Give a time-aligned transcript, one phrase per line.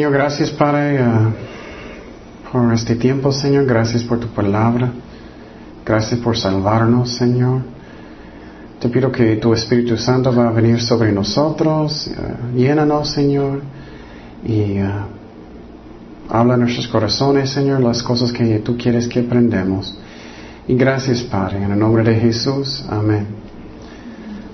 [0.00, 1.30] Señor, gracias Padre uh,
[2.50, 3.66] por este tiempo, Señor.
[3.66, 4.90] Gracias por tu palabra.
[5.84, 7.60] Gracias por salvarnos, Señor.
[8.80, 12.08] Te pido que tu Espíritu Santo va a venir sobre nosotros.
[12.08, 13.60] Uh, llénanos, Señor.
[14.42, 14.88] Y uh,
[16.30, 19.98] habla en nuestros corazones, Señor, las cosas que tú quieres que aprendamos.
[20.66, 22.86] Y gracias, Padre, en el nombre de Jesús.
[22.88, 23.26] Amén.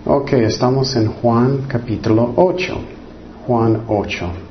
[0.07, 2.80] Ok, estamos en Juan capítulo 8.
[3.47, 4.46] Juan 8.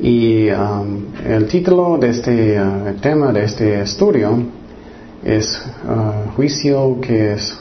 [0.00, 4.38] Y um, el título de este uh, tema de este estudio
[5.24, 7.52] es uh, juicio que es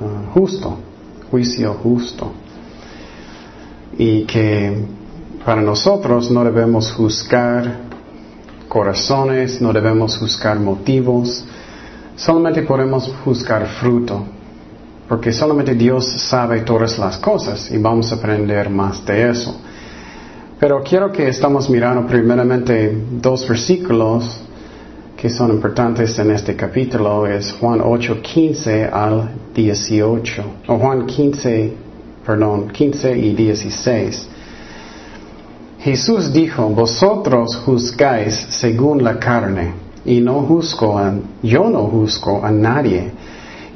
[0.00, 0.76] uh, justo,
[1.30, 2.32] juicio justo.
[3.96, 4.76] Y que
[5.44, 7.78] para nosotros no debemos juzgar
[8.68, 11.44] corazones, no debemos juzgar motivos,
[12.16, 14.24] solamente podemos juzgar fruto,
[15.08, 19.60] porque solamente Dios sabe todas las cosas y vamos a aprender más de eso.
[20.60, 24.40] Pero quiero que estamos mirando primeramente dos versículos
[25.16, 31.72] que son importantes en este capítulo, es Juan 8, 15 al 18, o Juan 15,
[32.26, 34.28] perdón, 15 y 16.
[35.80, 39.72] Jesús dijo, vosotros juzgáis según la carne,
[40.04, 43.12] y no juzgo a, yo no juzgo a nadie.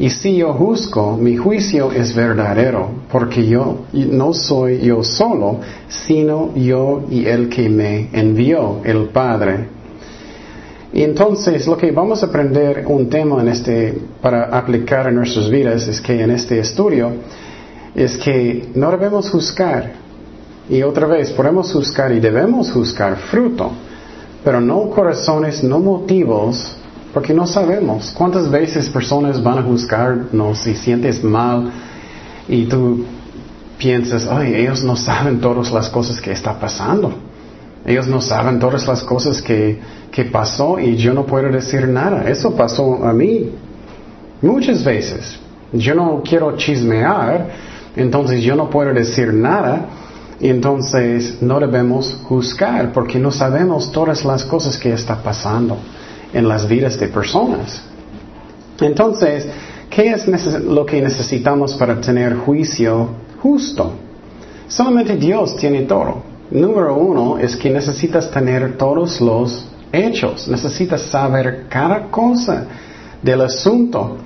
[0.03, 6.53] Y si yo juzgo, mi juicio es verdadero, porque yo no soy yo solo, sino
[6.57, 9.69] yo y el que me envió, el Padre.
[10.93, 15.49] Y entonces lo que vamos a aprender un tema en este, para aplicar en nuestras
[15.49, 17.13] vidas es que en este estudio
[17.95, 19.93] es que no debemos juzgar,
[20.69, 23.71] y otra vez, podemos juzgar y debemos juzgar fruto,
[24.43, 26.77] pero no corazones, no motivos,
[27.13, 31.71] porque no sabemos cuántas veces personas van a juzgarnos si sientes mal
[32.49, 33.05] y tú
[33.79, 37.13] piensas, ay, ellos no saben todas las cosas que está pasando.
[37.85, 39.81] Ellos no saben todas las cosas que,
[40.11, 42.29] que pasó y yo no puedo decir nada.
[42.29, 43.51] Eso pasó a mí
[44.41, 45.39] muchas veces.
[45.73, 47.49] Yo no quiero chismear,
[47.97, 49.87] entonces yo no puedo decir nada
[50.41, 55.77] y entonces no debemos juzgar porque no sabemos todas las cosas que está pasando
[56.33, 57.83] en las vidas de personas.
[58.81, 59.47] Entonces,
[59.91, 60.27] ¿qué es
[60.63, 63.09] lo que necesitamos para tener juicio
[63.43, 63.93] justo?
[64.69, 66.23] Solamente Dios tiene todo.
[66.51, 72.67] Número uno es que necesitas tener todos los hechos, necesitas saber cada cosa
[73.23, 74.17] del asunto.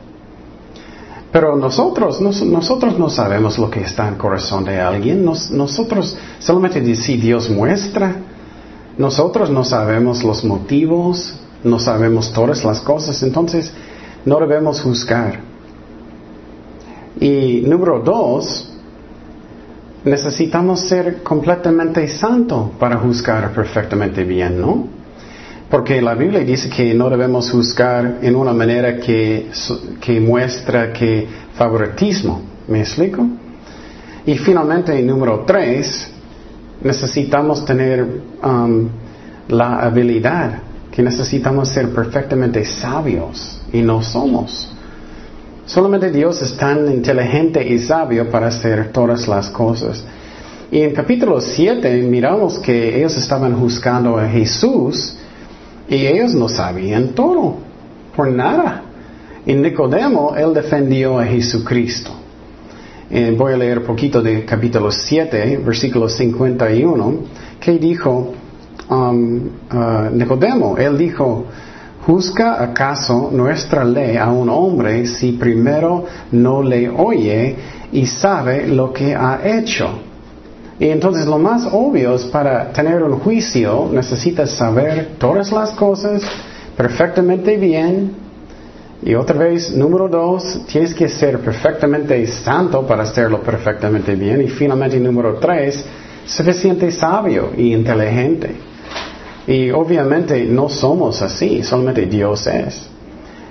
[1.33, 5.25] Pero nosotros, nosotros no sabemos lo que está en el corazón de alguien.
[5.25, 8.17] nosotros solamente si Dios muestra,
[8.97, 11.35] nosotros no sabemos los motivos,
[11.65, 13.73] no sabemos todas las cosas, entonces
[14.25, 15.41] no debemos juzgar.
[17.21, 18.73] Y número dos,
[20.05, 24.87] necesitamos ser completamente santo para juzgar perfectamente bien, ¿no?
[25.71, 29.51] Porque la Biblia dice que no debemos juzgar en una manera que,
[30.01, 32.43] que muestra que favoritismo.
[32.69, 33.27] ¿Me explico?
[34.27, 36.09] Y finalmente, número tres,
[36.83, 38.05] necesitamos tener
[38.43, 38.89] um,
[39.49, 40.63] la habilidad,
[40.97, 44.67] que necesitamos ser perfectamente sabios y no somos.
[45.67, 50.03] Solamente Dios es tan inteligente y sabio para hacer todas las cosas.
[50.71, 55.19] Y en capítulo 7 miramos que ellos estaban juzgando a Jesús
[55.87, 57.57] y ellos no sabían todo,
[58.17, 58.85] por nada.
[59.45, 62.13] Y Nicodemo, él defendió a Jesucristo.
[63.11, 67.19] Eh, voy a leer poquito de capítulo 7, versículo 51,
[67.61, 68.33] que dijo
[68.91, 71.45] um, uh, Nicodemo, él dijo,
[72.05, 77.57] ¿juzga acaso nuestra ley a un hombre si primero no le oye
[77.93, 80.07] y sabe lo que ha hecho?
[80.79, 86.23] Y entonces lo más obvio es para tener un juicio necesitas saber todas las cosas
[86.77, 88.27] perfectamente bien.
[89.03, 94.43] Y otra vez, número dos, tienes que ser perfectamente santo para hacerlo perfectamente bien.
[94.43, 95.85] Y finalmente, número tres,
[96.27, 98.55] suficiente sabio y inteligente.
[99.47, 102.89] Y obviamente no somos así, solamente Dios es.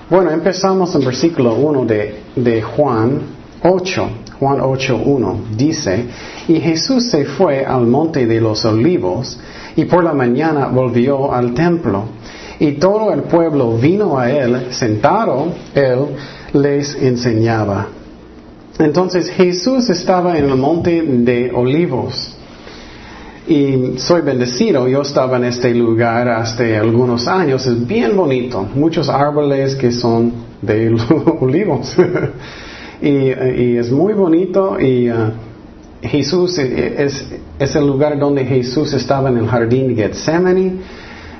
[0.09, 3.21] Bueno, empezamos en versículo 1 de, de Juan
[3.63, 4.09] 8.
[4.39, 6.05] Juan 8.1 dice,
[6.47, 9.39] y Jesús se fue al monte de los olivos
[9.75, 12.03] y por la mañana volvió al templo.
[12.59, 16.07] Y todo el pueblo vino a él, sentado, él
[16.53, 17.87] les enseñaba.
[18.77, 22.34] Entonces Jesús estaba en el monte de olivos.
[23.47, 29.07] Y soy bendecido, yo estaba en este lugar hace algunos años, es bien bonito, muchos
[29.07, 30.95] árboles que son de
[31.39, 31.95] olivos.
[33.01, 35.31] y, es muy bonito y, uh,
[36.01, 37.25] Jesús es,
[37.59, 40.79] es el lugar donde Jesús estaba en el jardín de Getsemaní,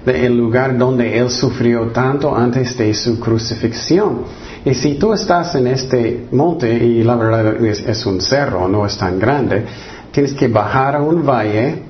[0.05, 4.23] el lugar donde Él sufrió tanto antes de su crucifixión.
[4.63, 8.97] Y si tú estás en este monte, y la verdad es, un cerro, no es
[8.97, 9.63] tan grande,
[10.11, 11.83] tienes que bajar a un valle,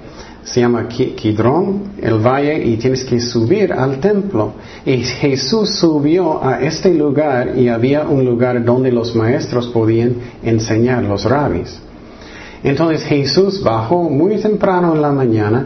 [0.46, 4.54] se llama Kidrón, el valle, y tienes que subir al templo.
[4.86, 11.04] Y Jesús subió a este lugar y había un lugar donde los maestros podían enseñar,
[11.04, 11.80] los rabis.
[12.64, 15.66] Entonces Jesús bajó muy temprano en la mañana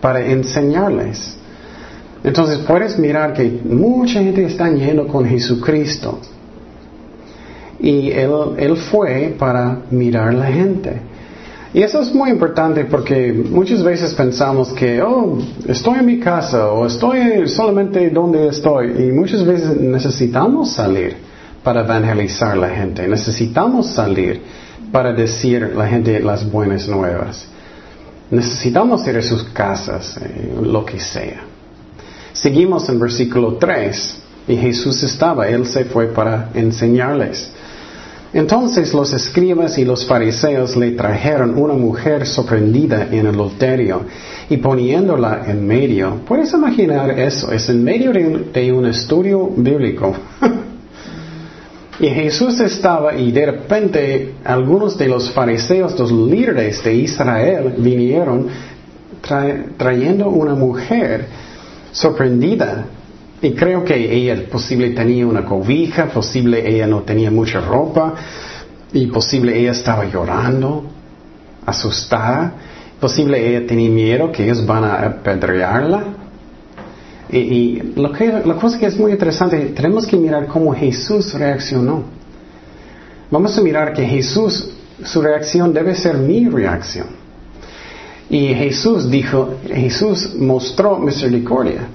[0.00, 1.36] para enseñarles.
[2.24, 6.18] Entonces puedes mirar que mucha gente está yendo con Jesucristo.
[7.78, 11.00] Y él, él fue para mirar la gente.
[11.76, 15.36] Y eso es muy importante porque muchas veces pensamos que, oh,
[15.68, 18.92] estoy en mi casa o estoy solamente donde estoy.
[18.98, 21.18] Y muchas veces necesitamos salir
[21.62, 23.06] para evangelizar a la gente.
[23.06, 24.40] Necesitamos salir
[24.90, 27.46] para decir a la gente las buenas nuevas.
[28.30, 31.42] Necesitamos ir a sus casas, eh, lo que sea.
[32.32, 34.22] Seguimos en versículo 3.
[34.48, 37.50] Y Jesús estaba, Él se fue para enseñarles.
[38.36, 44.02] Entonces los escribas y los fariseos le trajeron una mujer sorprendida en el adulterio
[44.50, 46.20] y poniéndola en medio.
[46.28, 47.50] ¿Puedes imaginar eso?
[47.50, 50.14] Es en medio de un, estudio bíblico.
[51.98, 58.48] y Jesús estaba y de repente algunos de los fariseos, los líderes de Israel, vinieron
[59.78, 61.24] trayendo una mujer
[61.90, 62.84] sorprendida
[63.46, 68.14] y creo que ella posible tenía una cobija, posible ella no tenía mucha ropa,
[68.92, 70.84] y posible ella estaba llorando,
[71.64, 72.54] asustada,
[72.98, 76.04] posible ella tenía miedo que ellos van a apedrearla.
[77.30, 82.02] Y, lo que, la cosa que es muy interesante, tenemos que mirar cómo Jesús reaccionó.
[83.30, 84.70] Vamos a mirar que Jesús,
[85.04, 87.06] su reacción debe ser mi reacción.
[88.28, 91.86] Y Jesús dijo, Jesús mostró misericordia.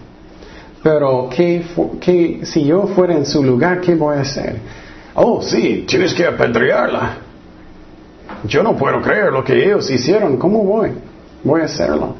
[0.83, 4.55] Pero ¿qué, si yo fuera en su lugar, ¿qué voy a hacer?
[5.13, 7.17] Oh, sí, tienes que apedrearla.
[8.45, 10.37] Yo no puedo creer lo que ellos hicieron.
[10.37, 10.91] ¿Cómo voy?
[11.43, 12.15] Voy a hacerlo.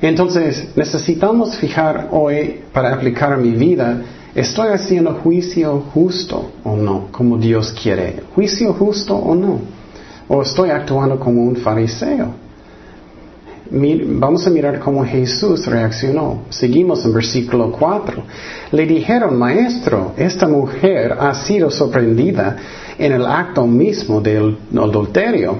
[0.00, 4.02] Entonces, necesitamos fijar hoy para aplicar a mi vida,
[4.34, 7.08] ¿estoy haciendo juicio justo o no?
[7.10, 8.22] Como Dios quiere.
[8.34, 9.60] ¿Juicio justo o no?
[10.28, 12.43] ¿O estoy actuando como un fariseo?
[13.70, 16.42] Vamos a mirar cómo Jesús reaccionó.
[16.50, 18.22] Seguimos en versículo 4.
[18.72, 22.56] Le dijeron, maestro, esta mujer ha sido sorprendida
[22.98, 25.56] en el acto mismo del adulterio.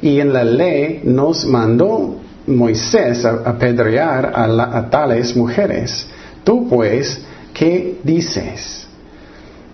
[0.00, 6.06] Y en la ley nos mandó Moisés a apedrear a, a tales mujeres.
[6.42, 8.86] Tú pues, ¿qué dices?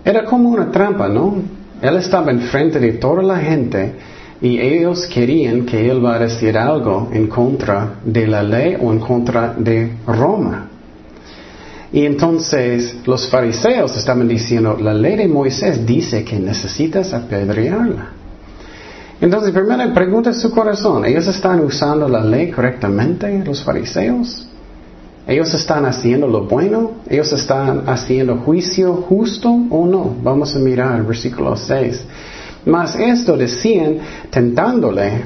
[0.03, 1.41] Era como una trampa, ¿no?
[1.81, 3.93] Él estaba enfrente de toda la gente
[4.41, 8.91] y ellos querían que él va a decir algo en contra de la ley o
[8.91, 10.67] en contra de Roma.
[11.93, 18.13] Y entonces los fariseos estaban diciendo, la ley de Moisés dice que necesitas apedrearla.
[19.19, 24.47] Entonces, primero pregunta su corazón, ¿ellos están usando la ley correctamente, los fariseos?
[25.27, 26.93] ¿Ellos están haciendo lo bueno?
[27.07, 30.15] ¿Ellos están haciendo juicio justo o no?
[30.23, 32.03] Vamos a mirar el versículo 6.
[32.65, 33.97] Mas esto decían
[34.29, 35.23] tentándole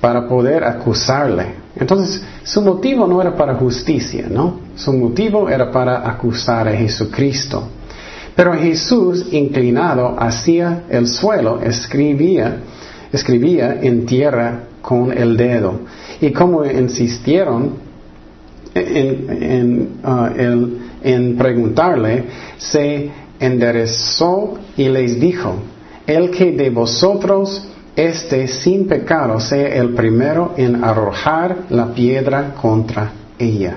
[0.00, 1.46] para poder acusarle.
[1.76, 4.60] Entonces, su motivo no era para justicia, ¿no?
[4.76, 7.68] Su motivo era para acusar a Jesucristo.
[8.34, 12.58] Pero Jesús, inclinado hacia el suelo, escribía,
[13.12, 15.80] escribía en tierra con el dedo.
[16.20, 17.74] Y como insistieron
[18.74, 20.68] en, uh,
[21.02, 22.24] en preguntarle,
[22.58, 23.10] se
[23.40, 25.56] enderezó y les dijo,
[26.08, 33.12] el que de vosotros esté sin pecado sea el primero en arrojar la piedra contra
[33.38, 33.76] ella.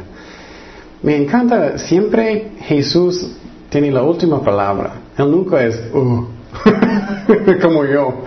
[1.03, 3.35] Me encanta, siempre Jesús
[3.69, 4.93] tiene la última palabra.
[5.17, 6.25] Él nunca es, uh,
[7.61, 8.23] como yo.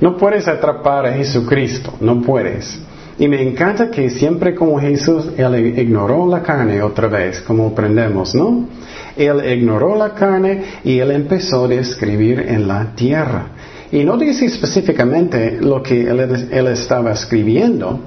[0.00, 2.78] no puedes atrapar a Jesucristo, no puedes.
[3.18, 8.32] Y me encanta que siempre como Jesús, Él ignoró la carne otra vez, como aprendemos,
[8.34, 8.68] ¿no?
[9.16, 13.46] Él ignoró la carne y él empezó a escribir en la tierra.
[13.90, 18.00] Y no dice específicamente lo que él, estaba escribiendo,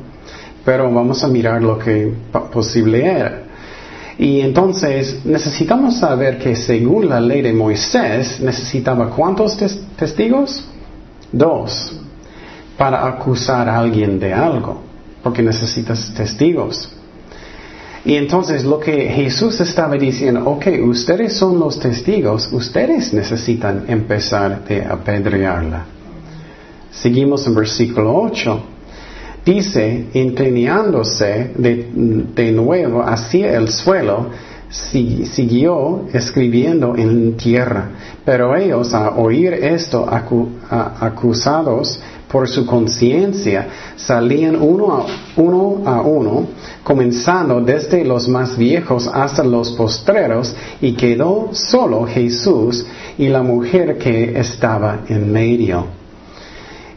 [0.65, 2.13] pero vamos a mirar lo que
[2.51, 3.43] posible era.
[4.17, 9.57] Y entonces necesitamos saber que según la ley de Moisés necesitaba cuántos
[9.95, 10.65] testigos?
[11.31, 11.97] Dos.
[12.77, 14.81] Para acusar a alguien de algo,
[15.23, 16.98] porque necesitas testigos.
[18.09, 24.65] Y entonces lo que Jesús estaba diciendo, ok, ustedes son los testigos, ustedes necesitan empezar
[24.65, 25.85] de apedrearla.
[26.91, 28.63] Seguimos en versículo 8.
[29.45, 34.31] Dice, inclinándose de, nuevo hacia el suelo,
[34.71, 37.91] siguió escribiendo en tierra.
[38.25, 40.09] Pero ellos, a oír esto,
[40.99, 42.01] acusados
[42.31, 45.05] por su conciencia, salían uno a,
[45.35, 46.47] uno a uno,
[46.83, 52.85] comenzando desde los más viejos hasta los postreros, y quedó solo Jesús
[53.17, 55.87] y la mujer que estaba en medio.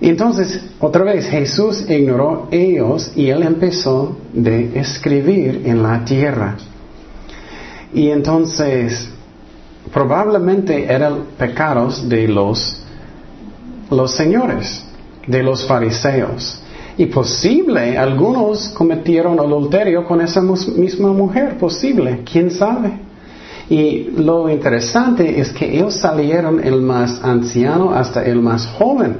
[0.03, 6.57] Entonces, otra vez, Jesús ignoró ellos y él empezó de escribir en la tierra.
[7.95, 9.09] Y entonces,
[9.95, 12.83] probablemente eran pecados de los,
[13.91, 14.92] los señores
[15.26, 16.62] de los fariseos.
[16.99, 22.93] Y posible, algunos cometieron adulterio con esa misma mujer, posible, quién sabe.
[23.71, 29.17] Y lo interesante es que ellos salieron el más anciano hasta el más joven.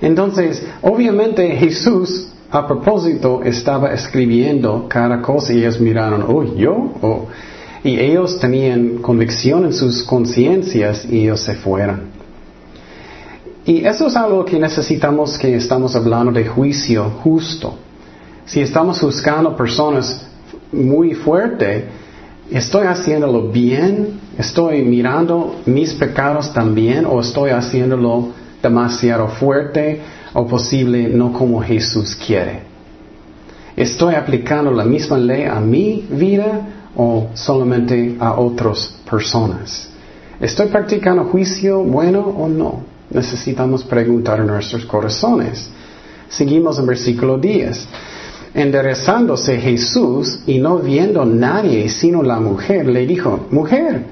[0.00, 7.26] Entonces, obviamente Jesús a propósito estaba escribiendo cada cosa y ellos miraron, oh, yo, oh.
[7.82, 12.15] y ellos tenían convicción en sus conciencias y ellos se fueron.
[13.66, 17.74] Y eso es algo que necesitamos que estamos hablando de juicio justo.
[18.44, 20.24] Si estamos buscando personas
[20.70, 21.82] muy fuertes,
[22.48, 24.20] ¿estoy haciéndolo bien?
[24.38, 28.28] ¿Estoy mirando mis pecados también o estoy haciéndolo
[28.62, 30.00] demasiado fuerte
[30.32, 32.60] o posible no como Jesús quiere?
[33.76, 39.90] ¿Estoy aplicando la misma ley a mi vida o solamente a otras personas?
[40.38, 42.95] ¿Estoy practicando juicio bueno o no?
[43.10, 45.68] Necesitamos preguntar en nuestros corazones.
[46.28, 47.88] Seguimos en versículo 10.
[48.54, 54.06] Enderezándose Jesús y no viendo nadie sino la mujer, le dijo, mujer,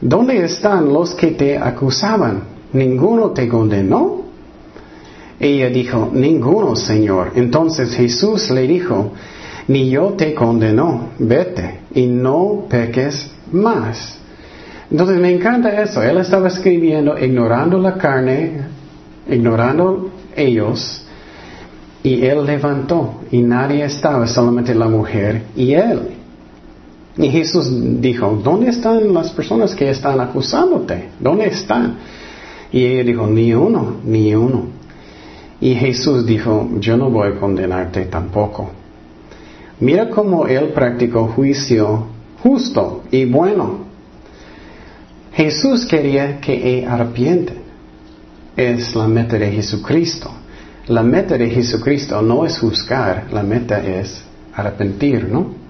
[0.00, 2.44] ¿dónde están los que te acusaban?
[2.72, 4.22] ¿Ninguno te condenó?
[5.38, 7.32] Ella dijo, ninguno, Señor.
[7.34, 9.12] Entonces Jesús le dijo,
[9.68, 14.18] ni yo te condeno, vete y no peques más.
[14.90, 16.02] Entonces me encanta eso.
[16.02, 18.62] Él estaba escribiendo ignorando la carne,
[19.28, 21.04] ignorando ellos,
[22.02, 26.00] y él levantó, y nadie estaba, solamente la mujer y él.
[27.16, 31.08] Y Jesús dijo, ¿dónde están las personas que están acusándote?
[31.18, 31.96] ¿Dónde están?
[32.72, 34.66] Y ella dijo, ni uno, ni uno.
[35.60, 38.70] Y Jesús dijo, yo no voy a condenarte tampoco.
[39.80, 42.06] Mira cómo él practicó juicio
[42.42, 43.93] justo y bueno.
[45.34, 47.64] Jesús quería que arrepienten.
[48.56, 50.30] Es la meta de Jesucristo.
[50.86, 54.22] La meta de Jesucristo no es juzgar, la meta es
[54.54, 55.64] arrepentir, ¿no?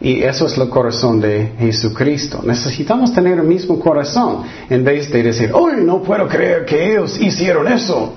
[0.00, 2.40] Y eso es el corazón de Jesucristo.
[2.44, 7.18] Necesitamos tener el mismo corazón en vez de decir, hoy no puedo creer que ellos
[7.20, 8.14] hicieron eso.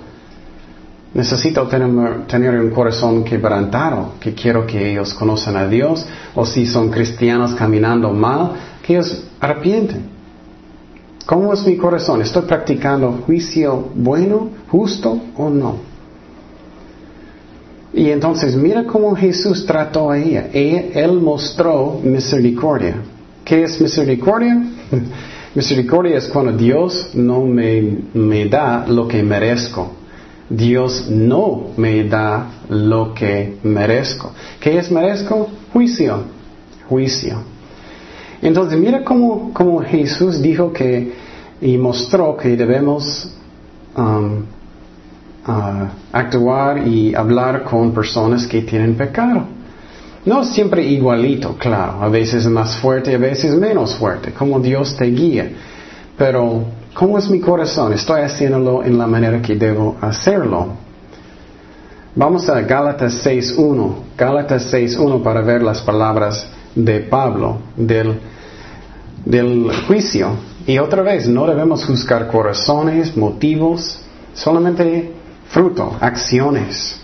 [1.13, 6.67] Necesito tener, tener, un corazón quebrantado, que quiero que ellos conozcan a Dios, o si
[6.67, 8.51] son cristianos caminando mal,
[8.83, 10.20] que ellos arrepienten.
[11.31, 12.21] ¿Cómo es mi corazón?
[12.21, 15.77] ¿Estoy practicando juicio bueno, justo o no?
[17.93, 20.49] Y entonces mira cómo Jesús trató a ella.
[20.51, 22.95] Él mostró misericordia.
[23.45, 24.61] ¿Qué es misericordia?
[25.55, 29.89] misericordia es cuando Dios no me, me da lo que merezco.
[30.49, 34.33] Dios no me da lo que merezco.
[34.59, 35.47] ¿Qué es merezco?
[35.71, 36.25] Juicio.
[36.89, 37.51] Juicio.
[38.41, 41.13] Entonces mira cómo, Jesús dijo que
[41.61, 43.29] y mostró que debemos
[43.95, 44.43] um,
[46.11, 49.43] actuar y hablar con personas que tienen pecado.
[50.25, 55.05] No siempre igualito, claro, a veces más fuerte, a veces menos fuerte, como Dios te
[55.05, 55.51] guía.
[56.17, 56.63] Pero,
[56.93, 57.93] ¿cómo es mi corazón?
[57.93, 60.67] ¿Estoy haciéndolo en la manera que debo hacerlo?
[62.13, 68.19] Vamos a Gálatas 6.1, Gálatas 6.1 para ver las palabras de Pablo del
[69.25, 70.35] del juicio.
[70.71, 73.99] Y otra vez, no debemos juzgar corazones, motivos,
[74.33, 75.11] solamente
[75.49, 76.97] fruto, acciones,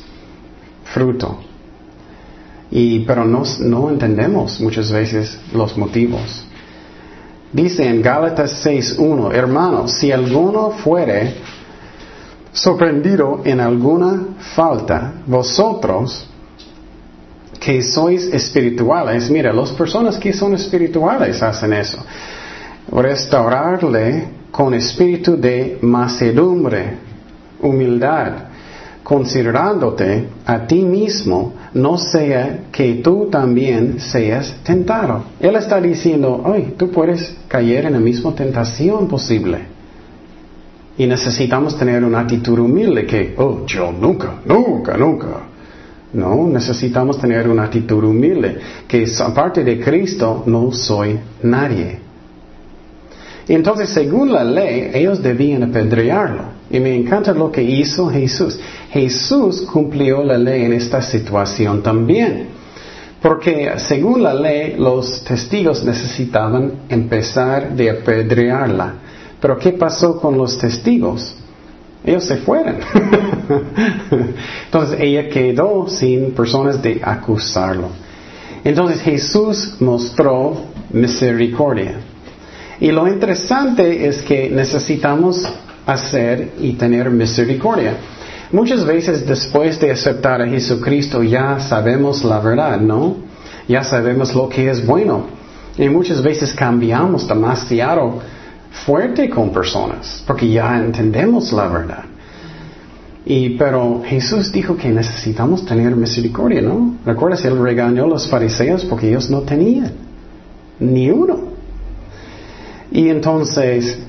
[0.85, 1.39] fruto.
[2.71, 6.45] Y, pero no, no entendemos muchas veces los motivos.
[7.51, 11.35] Dice en Gálatas 6.1, hermanos, si alguno fuere
[12.53, 16.25] sorprendido en alguna falta, vosotros
[17.59, 21.97] que sois espirituales, mira, las personas que son espirituales hacen eso.
[22.91, 26.97] Restaurarle con espíritu de macedumbre,
[27.61, 28.33] humildad,
[29.03, 35.23] considerándote a ti mismo, no sea que tú también seas tentado.
[35.39, 39.59] Él está diciendo, ay, tú puedes caer en la misma tentación posible.
[40.97, 45.27] Y necesitamos tener una actitud humilde que, oh, yo nunca, nunca, nunca.
[46.13, 52.06] No, necesitamos tener una actitud humilde, que aparte de Cristo no soy nadie.
[53.47, 56.57] Y entonces, según la ley, ellos debían apedrearlo.
[56.69, 58.59] Y me encanta lo que hizo Jesús.
[58.91, 62.47] Jesús cumplió la ley en esta situación también.
[63.21, 68.93] Porque según la ley, los testigos necesitaban empezar de apedrearla.
[69.39, 71.35] Pero ¿qué pasó con los testigos?
[72.03, 72.75] Ellos se fueron.
[74.65, 77.89] Entonces ella quedó sin personas de acusarlo.
[78.63, 80.55] Entonces Jesús mostró
[80.91, 81.95] misericordia.
[82.79, 85.43] Y lo interesante es que necesitamos
[85.85, 87.93] hacer y tener misericordia.
[88.51, 93.15] Muchas veces después de aceptar a Jesucristo ya sabemos la verdad, ¿no?
[93.67, 95.25] Ya sabemos lo que es bueno.
[95.77, 98.19] Y muchas veces cambiamos demasiado
[98.85, 102.03] fuerte con personas, porque ya entendemos la verdad.
[103.25, 106.95] Y, pero Jesús dijo que necesitamos tener misericordia, ¿no?
[107.05, 107.43] ¿Recuerdas?
[107.43, 109.91] Él regañó a los fariseos porque ellos no tenían
[110.79, 111.46] ni uno.
[112.91, 113.99] Y entonces,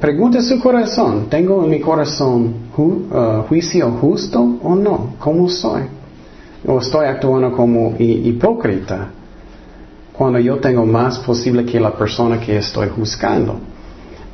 [0.00, 5.14] pregunta su corazón, ¿tengo en mi corazón uh, juicio justo o no?
[5.18, 5.82] ¿Cómo soy?
[6.66, 9.10] ¿O estoy actuando como hipócrita
[10.12, 13.60] cuando yo tengo más posible que la persona que estoy juzgando?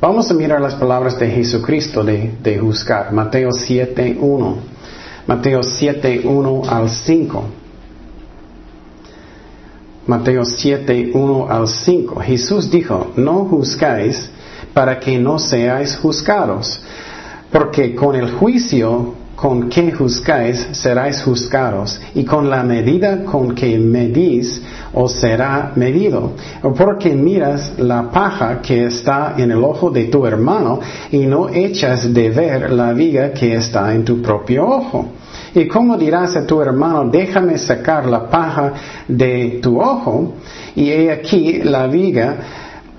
[0.03, 3.13] Vamos a mirar las palabras de Jesucristo de, juzgar.
[3.13, 4.55] Mateo 7.1.
[5.27, 7.43] Mateo 7.1 al 5.
[10.07, 12.19] Mateo 7.1 al 5.
[12.21, 14.29] Jesús dijo, no juzgáis
[14.73, 16.81] para que no seáis juzgados,
[17.51, 23.77] porque con el juicio con que juzgáis seráis juzgados, y con la medida con que
[23.77, 24.61] medís
[24.93, 26.31] os será medido.
[26.77, 30.79] Porque miras la paja que está en el ojo de tu hermano
[31.11, 35.09] y no echas de ver la viga que está en tu propio ojo.
[35.55, 38.73] ¿Y cómo dirás a tu hermano, déjame sacar la paja
[39.07, 40.33] de tu ojo
[40.75, 42.37] y he aquí la viga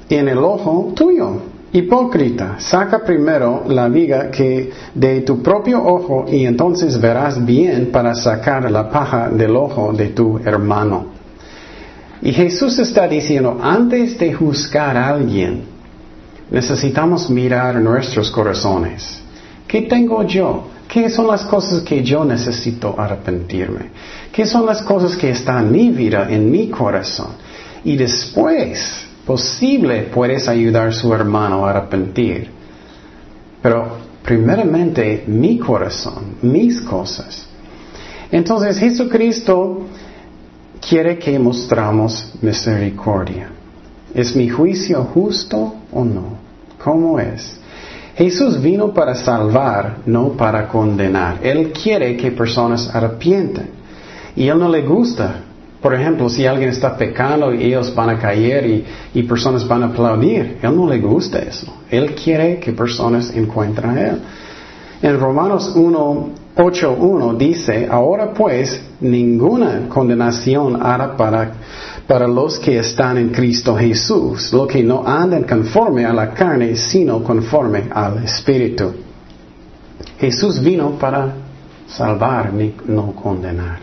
[0.09, 1.55] en el ojo tuyo?
[1.73, 8.15] Hipócrita, saca primero la viga que de tu propio ojo y entonces verás bien para
[8.15, 11.07] sacar la paja del ojo de tu hermano.
[12.23, 15.63] Y Jesús está diciendo, antes de juzgar a alguien,
[16.49, 19.21] necesitamos mirar nuestros corazones.
[19.67, 20.69] ¿Qué tengo yo?
[20.89, 23.91] ¿Qué son las cosas que yo necesito arrepentirme?
[24.33, 27.33] ¿Qué son las cosas que están en mi vida, en mi corazón?
[27.85, 32.51] Y después posible puedes ayudar a su hermano a arrepentir.
[33.63, 37.47] Pero primeramente mi corazón, mis cosas.
[38.31, 39.87] Entonces Jesucristo
[40.87, 43.49] quiere que mostramos misericordia.
[44.15, 46.39] ¿Es mi juicio justo o no?
[46.83, 47.59] ¿Cómo es?
[48.17, 51.39] Jesús vino para salvar, no para condenar.
[51.43, 53.71] Él quiere que personas arrepienten.
[54.37, 55.43] Y Él no le gusta
[55.85, 59.87] por ejemplo, si alguien está pecando y ellos van a caer y, personas van a
[59.89, 61.67] aplaudir, Él no le gusta eso.
[61.91, 64.19] Él quiere que personas encuentren a Él.
[65.03, 71.53] En Romanos 1, 8.1 dice, ahora pues ninguna condenación hará para,
[72.07, 76.77] para los que están en Cristo Jesús, los que no andan conforme a la carne,
[76.77, 78.93] sino conforme al Espíritu.
[80.19, 81.35] Jesús vino para
[81.87, 82.53] salvar,
[82.87, 83.79] no condenar.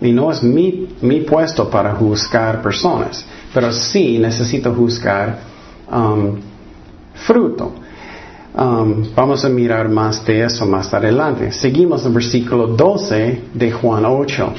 [0.00, 5.38] Y no es mi, mi puesto para juzgar personas, pero sí necesito juzgar
[5.90, 6.36] um,
[7.14, 7.72] fruto.
[8.54, 11.52] Um, vamos a mirar más de eso más adelante.
[11.52, 14.54] Seguimos en versículo 12 de Juan 8.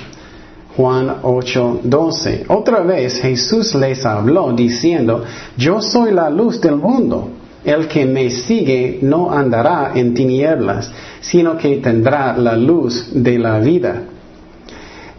[0.80, 2.46] Juan 8, 12.
[2.48, 5.26] Otra vez Jesús les habló diciendo,
[5.58, 7.32] yo soy la luz del mundo.
[7.66, 10.90] El que me sigue no andará en tinieblas,
[11.20, 14.04] sino que tendrá la luz de la vida.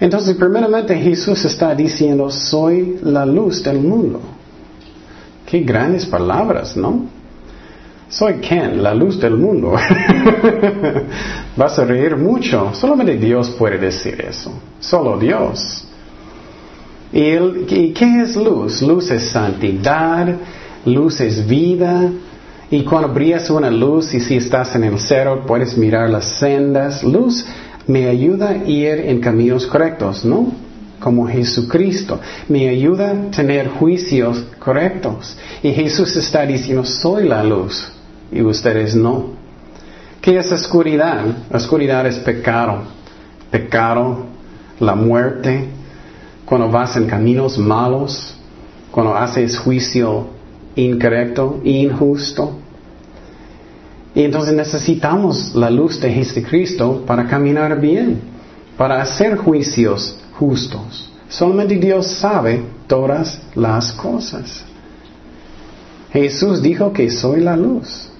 [0.00, 4.18] Entonces, primeramente Jesús está diciendo, soy la luz del mundo.
[5.44, 7.04] Qué grandes palabras, ¿no?
[8.10, 8.82] Soy quién?
[8.82, 9.76] La luz del mundo.
[11.56, 12.74] Vas a reír mucho.
[12.74, 14.52] Solamente Dios puede decir eso.
[14.80, 15.84] Solo Dios.
[17.12, 18.82] ¿Y, ¿Y qué es luz?
[18.82, 20.34] Luz es santidad,
[20.86, 22.10] luz es vida.
[22.68, 27.04] Y cuando brillas una luz y si estás en el cero puedes mirar las sendas.
[27.04, 27.46] Luz
[27.86, 30.52] me ayuda a ir en caminos correctos, ¿no?
[30.98, 32.18] Como Jesucristo.
[32.48, 35.36] Me ayuda a tener juicios correctos.
[35.62, 37.99] Y Jesús está diciendo, soy la luz
[38.32, 39.30] y ustedes no.
[40.20, 41.24] ¿Qué es oscuridad?
[41.52, 42.82] Oscuridad es pecado.
[43.50, 44.26] Pecado,
[44.78, 45.68] la muerte,
[46.44, 48.34] cuando vas en caminos malos,
[48.90, 50.28] cuando haces juicio
[50.76, 52.58] incorrecto, injusto.
[54.14, 58.20] Y entonces necesitamos la luz de Jesucristo para caminar bien,
[58.76, 61.10] para hacer juicios justos.
[61.28, 64.64] Solamente Dios sabe todas las cosas.
[66.12, 68.10] Jesús dijo que soy la luz.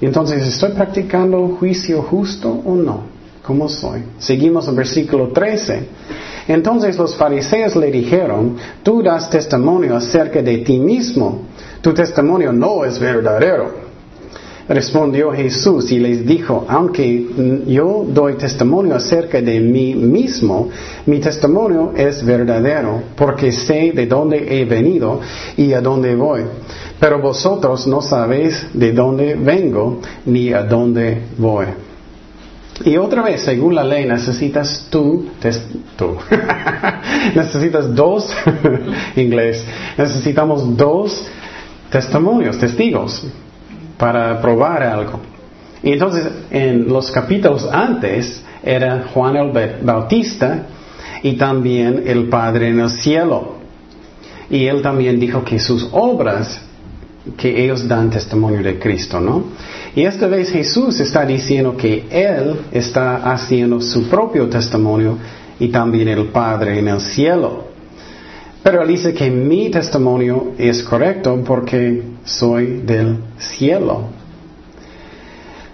[0.00, 3.02] Entonces, ¿estoy practicando juicio justo o no?
[3.42, 4.02] ¿Cómo soy?
[4.18, 5.88] Seguimos en versículo 13.
[6.48, 11.42] Entonces los fariseos le dijeron, tú das testimonio acerca de ti mismo,
[11.80, 13.85] tu testimonio no es verdadero.
[14.68, 20.70] Respondió Jesús y les dijo, aunque yo doy testimonio acerca de mí mismo,
[21.06, 25.20] mi testimonio es verdadero, porque sé de dónde he venido
[25.56, 26.40] y a dónde voy.
[26.98, 31.66] Pero vosotros no sabéis de dónde vengo ni a dónde voy.
[32.84, 35.26] Y otra vez, según la ley, necesitas tú,
[35.96, 36.16] tú.
[37.36, 38.34] necesitas dos,
[39.16, 39.64] inglés,
[39.96, 41.24] necesitamos dos
[41.88, 43.24] testimonios, testigos
[43.96, 45.20] para probar algo.
[45.82, 50.66] Y entonces en los capítulos antes era Juan el Bautista
[51.22, 53.56] y también el Padre en el cielo.
[54.50, 56.60] Y él también dijo que sus obras,
[57.36, 59.44] que ellos dan testimonio de Cristo, ¿no?
[59.94, 65.18] Y esta vez Jesús está diciendo que Él está haciendo su propio testimonio
[65.58, 67.64] y también el Padre en el cielo.
[68.62, 74.08] Pero él dice que mi testimonio es correcto porque soy del cielo.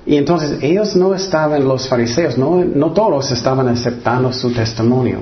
[0.05, 5.21] Y entonces ellos no estaban, los fariseos, no, no todos estaban aceptando su testimonio.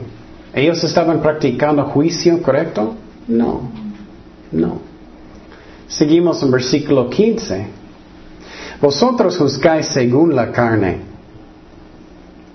[0.53, 2.95] ¿Ellos estaban practicando juicio correcto?
[3.29, 3.71] No,
[4.51, 4.81] no.
[5.87, 7.66] Seguimos en versículo 15.
[8.81, 10.99] Vosotros juzgáis según la carne.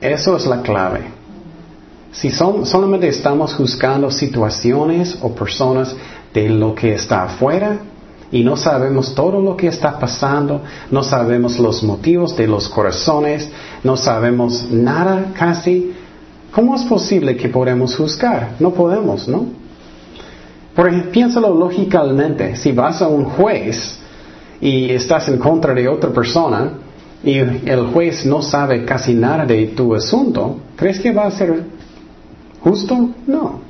[0.02, 1.02] Eso es la clave.
[2.12, 5.96] Si solamente estamos juzgando situaciones o personas
[6.34, 7.80] de lo que está afuera
[8.36, 10.60] y no sabemos todo lo que está pasando,
[10.92, 13.50] no sabemos los motivos de los corazones,
[13.82, 15.94] no sabemos nada casi,
[16.52, 18.58] ¿cómo es posible que podamos juzgar?
[18.60, 19.46] No podemos, ¿no?
[20.76, 24.00] Por ejemplo, piénsalo lógicamente, si vas a un juez
[24.60, 26.72] y estás en contra de otra persona
[27.24, 31.64] y el juez no sabe casi nada de tu asunto, ¿crees que va a ser
[32.60, 33.12] ¿Justo?
[33.28, 33.65] No.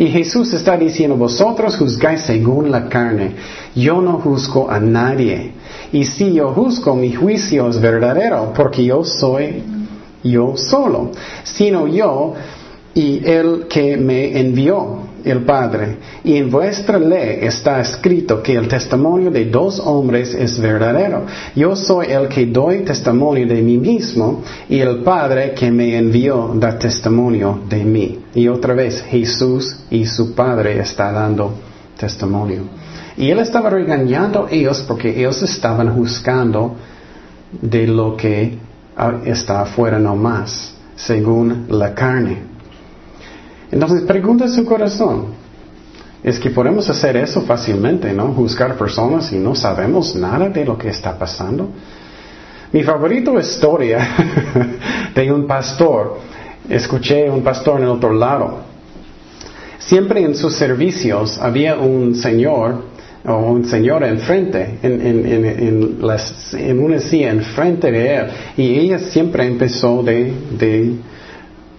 [0.00, 3.32] Y Jesús está diciendo, vosotros juzgáis según la carne.
[3.76, 5.52] Yo no juzgo a nadie.
[5.92, 9.62] Y si yo juzgo, mi juicio es verdadero, porque yo soy
[10.24, 11.10] yo solo,
[11.44, 12.32] sino yo
[12.94, 15.96] y el que me envió el Padre.
[16.24, 21.26] Y en vuestra ley está escrito que el testimonio de dos hombres es verdadero.
[21.54, 26.52] Yo soy el que doy testimonio de mí mismo y el Padre que me envió
[26.54, 28.18] da testimonio de mí.
[28.34, 31.52] Y otra vez Jesús y su Padre está dando
[31.96, 32.62] testimonio.
[33.16, 36.76] Y él estaba regañando a ellos porque ellos estaban juzgando
[37.60, 38.58] de lo que
[39.24, 42.49] está afuera nomás, según la carne.
[43.70, 45.26] Entonces pregunta su corazón.
[46.22, 48.34] Es que podemos hacer eso fácilmente, ¿no?
[48.34, 51.70] Juzgar personas y no sabemos nada de lo que está pasando.
[52.72, 54.06] Mi favorito historia
[55.14, 56.18] de un pastor,
[56.68, 58.58] escuché un pastor en otro lado.
[59.78, 62.84] Siempre en sus servicios había un señor
[63.24, 69.46] o un señor enfrente, en, en, en, una silla enfrente de él, y ella siempre
[69.46, 70.32] empezó de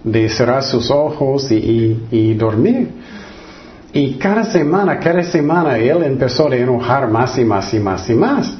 [0.04, 2.88] de cerrar sus ojos y, dormir.
[3.92, 8.14] Y cada semana, cada semana él empezó a enojar más y más y más y
[8.14, 8.54] más.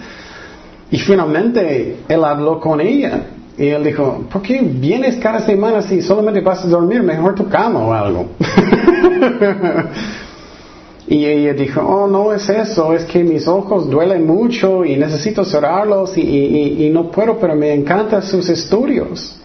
[0.90, 3.22] Y finalmente él habló con ella
[3.56, 7.02] y él dijo, ¿por qué vienes cada semana si solamente vas a dormir?
[7.02, 8.26] Mejor tu cama o algo.
[11.08, 15.44] y ella dijo, oh, no es eso, es que mis ojos duelen mucho y necesito
[15.46, 19.41] cerrarlos y, y no puedo, pero me encantan sus estudios.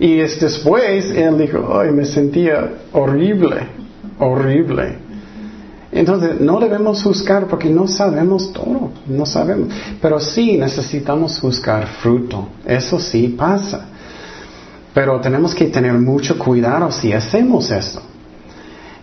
[0.00, 3.66] Y después él dijo, ay, me sentía horrible,
[4.18, 4.96] horrible.
[5.92, 9.68] Entonces, no debemos juzgar porque no sabemos todo, no sabemos.
[10.00, 13.88] Pero sí necesitamos juzgar fruto, eso sí pasa.
[14.94, 18.00] Pero tenemos que tener mucho cuidado si hacemos eso.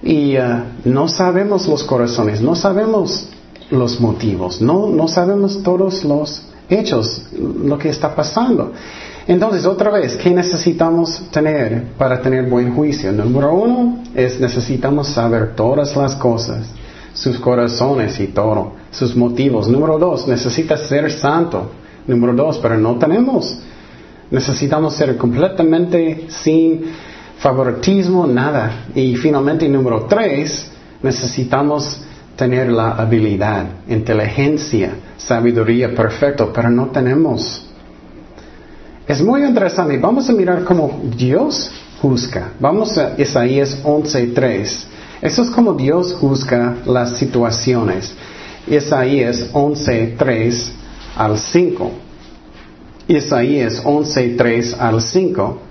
[0.01, 3.29] Y uh, no sabemos los corazones, no sabemos
[3.69, 8.73] los motivos, no, no sabemos todos los hechos, lo que está pasando.
[9.27, 13.11] Entonces, otra vez, ¿qué necesitamos tener para tener buen juicio?
[13.11, 16.65] Número uno es necesitamos saber todas las cosas,
[17.13, 19.67] sus corazones y todo, sus motivos.
[19.67, 21.71] Número dos, necesitas ser santo.
[22.07, 23.59] Número dos, pero no tenemos.
[24.31, 26.85] Necesitamos ser completamente sin
[27.39, 28.85] favoritismo, nada.
[28.95, 30.71] Y finalmente, número tres,
[31.03, 32.01] necesitamos
[32.37, 37.66] tener la habilidad, inteligencia, sabiduría perfecto, pero no tenemos.
[39.07, 39.97] Es muy interesante.
[39.97, 42.51] Vamos a mirar cómo Dios juzga.
[42.59, 44.85] Vamos a Isaías 11.3.
[45.21, 48.13] Eso es como Dios juzga las situaciones.
[48.67, 50.71] Isaías 11.3
[51.15, 51.91] al 5.
[53.07, 55.61] Isaías 11.3 al 5.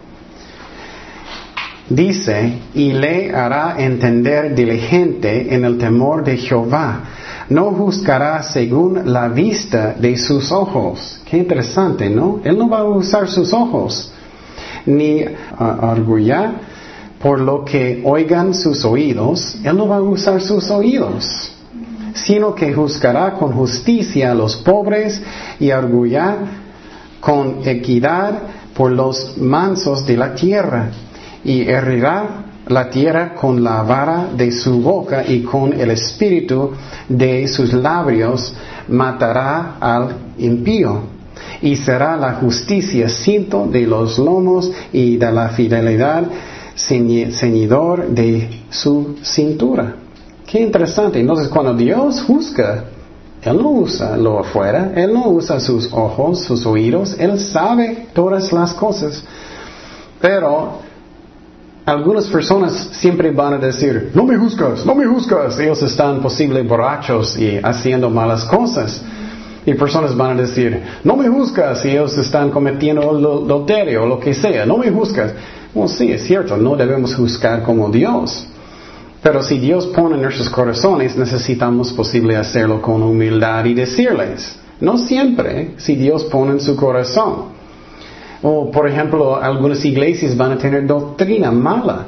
[1.90, 7.00] Dice, y le hará entender diligente en el temor de Jehová.
[7.48, 11.20] No juzgará según la vista de sus ojos.
[11.24, 12.40] Qué interesante, ¿no?
[12.42, 14.12] Él no va a usar sus ojos,
[14.84, 16.52] ni uh,
[17.20, 19.58] por lo que oigan sus oídos.
[19.62, 21.52] Él no va a usar sus oídos,
[22.14, 25.22] sino que juzgará con justicia a los pobres
[25.60, 26.38] y arguirá
[27.20, 28.42] con equidad
[28.74, 30.90] por los mansos de la tierra
[31.44, 36.72] y herirá la tierra con la vara de su boca y con el espíritu
[37.08, 38.52] de sus labios
[38.88, 41.16] matará al impío.
[41.62, 46.24] Y será la justicia cinto de los lomos y de la fidelidad
[46.76, 49.96] ceñidor de su cintura.
[50.46, 51.20] Qué interesante.
[51.20, 52.84] Entonces cuando Dios juzga,
[53.42, 58.52] Él no usa lo afuera, Él no usa sus ojos, sus oídos, Él sabe todas
[58.52, 59.22] las cosas.
[60.20, 60.85] Pero
[61.86, 65.56] algunas personas siempre van a decir, no me juzgas, no me juzgas.
[65.60, 69.00] Ellos están posible borrachos y haciendo malas cosas.
[69.64, 74.18] Y personas van a decir, no me juzgas y ellos están cometiendo adulterio o lo
[74.18, 75.32] que sea, no me juzgas.
[75.72, 78.46] Bueno, sí, es cierto, no debemos juzgar como Dios.
[79.22, 84.58] Pero si Dios pone en nuestros corazones, necesitamos posible hacerlo con humildad y decirles.
[84.80, 87.55] No siempre, si Dios pone en su corazón.
[88.42, 92.06] O, por ejemplo, algunas iglesias van a tener doctrina mala.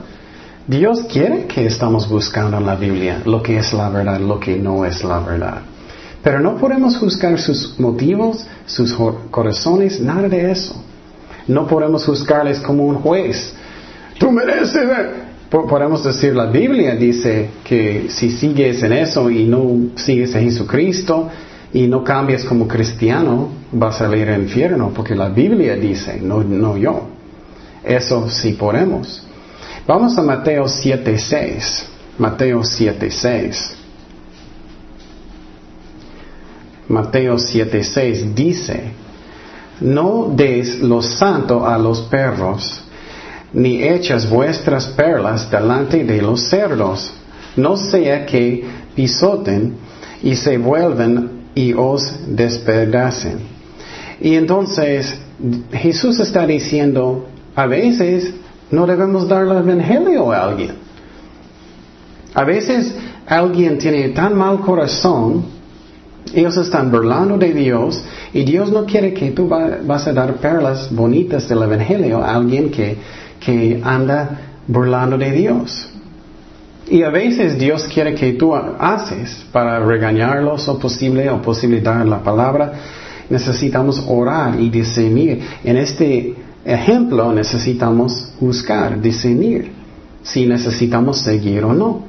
[0.66, 4.56] Dios quiere que estamos buscando en la Biblia lo que es la verdad, lo que
[4.56, 5.62] no es la verdad.
[6.22, 8.94] Pero no podemos juzgar sus motivos, sus
[9.30, 10.74] corazones, nada de eso.
[11.46, 13.54] No podemos juzgarles como un juez.
[14.18, 14.88] Tú mereces.
[15.48, 21.30] Podemos decir, la Biblia dice que si sigues en eso y no sigues a Jesucristo,
[21.72, 26.42] y no cambias como cristiano, vas a ir al infierno, porque la Biblia dice, no,
[26.42, 27.08] no yo.
[27.84, 29.22] Eso sí podemos.
[29.86, 31.84] Vamos a Mateo 7.6.
[32.18, 33.74] Mateo 7.6.
[36.88, 38.92] Mateo 7.6 dice,
[39.80, 42.82] no des lo santo a los perros,
[43.52, 47.12] ni echas vuestras perlas delante de los cerdos,
[47.56, 49.76] no sea que pisoten
[50.22, 53.38] y se vuelven y os despedacen.
[54.20, 55.18] Y entonces
[55.72, 58.34] Jesús está diciendo, a veces
[58.70, 60.72] no debemos dar el evangelio a alguien.
[62.34, 62.94] A veces
[63.26, 65.44] alguien tiene tan mal corazón,
[66.34, 70.94] ellos están burlando de Dios y Dios no quiere que tú vas a dar perlas
[70.94, 72.96] bonitas del evangelio a alguien que,
[73.40, 75.88] que anda burlando de Dios.
[76.90, 82.22] Y a veces Dios quiere que tú haces para regañarlos o posible o posibilitar la
[82.22, 82.72] palabra.
[83.28, 85.40] Necesitamos orar y discernir.
[85.64, 89.70] En este ejemplo necesitamos buscar, discernir
[90.22, 92.04] si necesitamos seguir o no.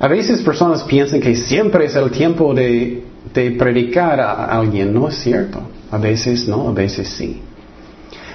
[0.00, 4.92] A veces personas piensan que siempre es el tiempo de, de predicar a alguien.
[4.92, 5.60] No es cierto.
[5.90, 7.40] A veces no, a veces sí.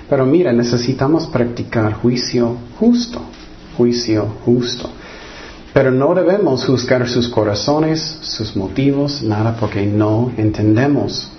[0.09, 3.21] Pero mira, necesitamos practicar juicio justo.
[3.77, 4.89] Juicio justo.
[5.73, 11.31] Pero no debemos juzgar sus corazones, sus motivos, nada, porque no entendemos.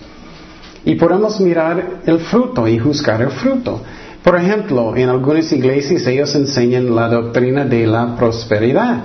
[0.84, 3.82] Y podemos mirar el fruto y juzgar el fruto.
[4.22, 9.02] Por ejemplo, en algunas iglesias ellos enseñan la doctrina de la prosperidad.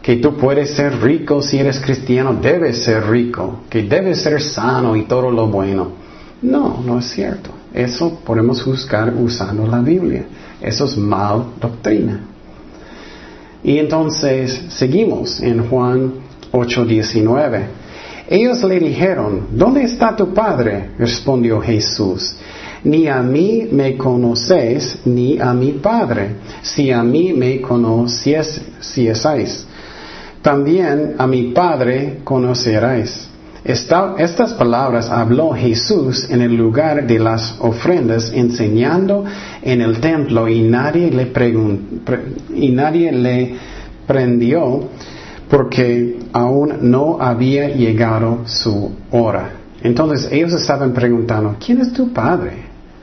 [0.00, 4.96] Que tú puedes ser rico si eres cristiano, debes ser rico, que debes ser sano
[4.96, 5.90] y todo lo bueno.
[6.40, 7.50] No, no es cierto.
[7.74, 10.24] Eso podemos juzgar usando la Biblia.
[10.60, 12.20] Eso es mal doctrina.
[13.62, 16.12] Y entonces seguimos en Juan
[16.52, 17.62] 8:19.
[18.28, 20.90] Ellos le dijeron, ¿dónde está tu padre?
[20.98, 22.36] Respondió Jesús.
[22.84, 26.36] Ni a mí me conoces, ni a mi Padre.
[26.62, 29.66] Si a mí me conocieseis,
[30.42, 33.27] también a mi Padre conoceréis
[33.68, 39.26] estas palabras habló Jesús en el lugar de las ofrendas, enseñando
[39.60, 41.30] en el templo y nadie le,
[42.54, 43.54] y nadie le
[44.06, 44.88] prendió
[45.50, 49.50] porque aún no había llegado su hora.
[49.82, 52.52] Entonces ellos estaban preguntando, ¿quién es tu padre?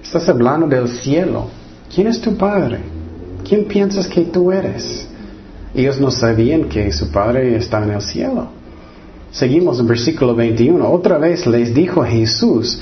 [0.04, 1.48] Estás hablando del cielo.
[1.94, 2.80] ¿Quién es tu padre?
[3.48, 5.08] ¿Quién piensas que tú eres?
[5.76, 8.48] Ellos no sabían que su padre está en el cielo.
[9.36, 10.90] Seguimos en versículo 21.
[10.90, 12.80] Otra vez les dijo Jesús,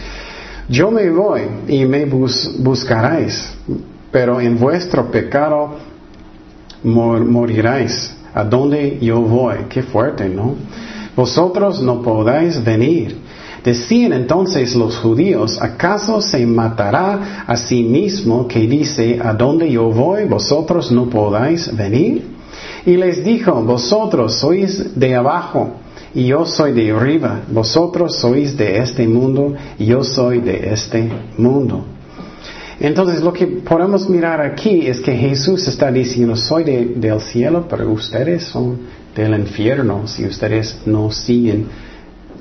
[0.69, 3.51] yo me voy y me buscaréis,
[4.11, 5.77] pero en vuestro pecado
[6.83, 8.15] moriráis.
[8.35, 9.65] ¿A dónde yo voy?
[9.67, 10.53] Qué fuerte, ¿no?
[11.15, 13.17] Vosotros no podéis venir.
[13.63, 19.89] Decían entonces los judíos, ¿acaso se matará a sí mismo que dice, ¿a dónde yo
[19.89, 20.25] voy?
[20.25, 22.27] ¿Vosotros no podéis venir?
[22.85, 25.79] Y les dijo, vosotros sois de abajo
[26.13, 27.41] y yo soy de arriba.
[27.49, 31.86] Vosotros sois de este mundo y yo soy de este mundo.
[32.80, 37.89] Entonces lo que podemos mirar aquí es que Jesús está diciendo, soy del cielo, pero
[37.91, 38.80] ustedes son
[39.15, 41.67] del infierno si ustedes no siguen,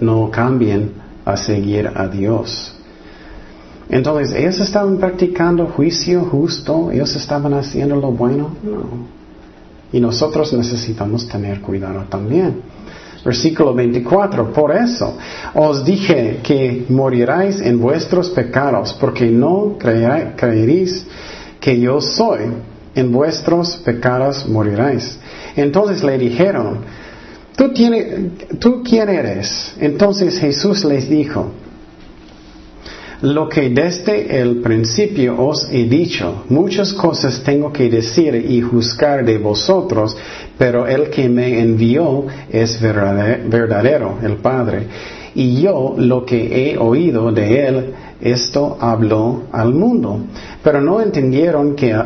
[0.00, 0.92] no cambien
[1.24, 2.74] a seguir a Dios.
[3.88, 6.90] Entonces, ¿ellos estaban practicando juicio justo?
[6.90, 8.56] ¿Ellos estaban haciendo lo bueno?
[8.62, 9.06] No.
[9.92, 12.62] Y nosotros necesitamos tener cuidado también.
[13.24, 15.16] Versículo 24, por eso
[15.54, 21.06] os dije que moriráis en vuestros pecados, porque no creeréis
[21.60, 22.40] que yo soy,
[22.94, 25.18] en vuestros pecados moriráis.
[25.56, 26.80] Entonces le dijeron,
[27.56, 27.72] ¿Tú,
[28.58, 29.74] ¿tú quién eres?
[29.78, 31.52] Entonces Jesús les dijo,
[33.22, 39.24] lo que desde el principio os he dicho, muchas cosas tengo que decir y juzgar
[39.24, 40.16] de vosotros,
[40.58, 44.86] pero el que me envió es verdadero, el Padre.
[45.34, 50.18] Y yo lo que he oído de él, esto habló al mundo.
[50.62, 51.96] Pero no entendieron que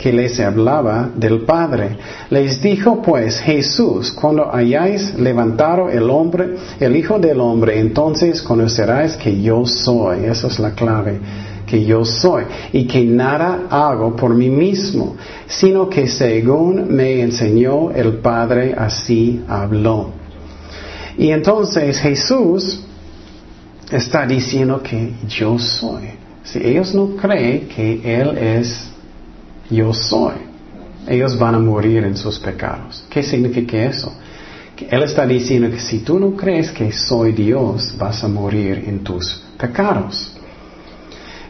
[0.00, 1.98] que les hablaba del Padre.
[2.30, 9.18] Les dijo pues Jesús, cuando hayáis levantado el hombre, el Hijo del Hombre, entonces conocerás
[9.18, 10.24] que yo soy.
[10.24, 11.20] Esa es la clave
[11.66, 17.90] que yo soy y que nada hago por mí mismo, sino que según me enseñó
[17.90, 20.12] el Padre, así habló.
[21.18, 22.80] Y entonces Jesús
[23.92, 26.04] está diciendo que yo soy.
[26.42, 28.90] Si ellos no creen que Él es
[29.70, 30.34] yo soy,
[31.06, 33.04] ellos van a morir en sus pecados.
[33.08, 34.12] ¿Qué significa eso?
[34.88, 39.00] él está diciendo que si tú no crees que soy Dios, vas a morir en
[39.00, 40.32] tus pecados.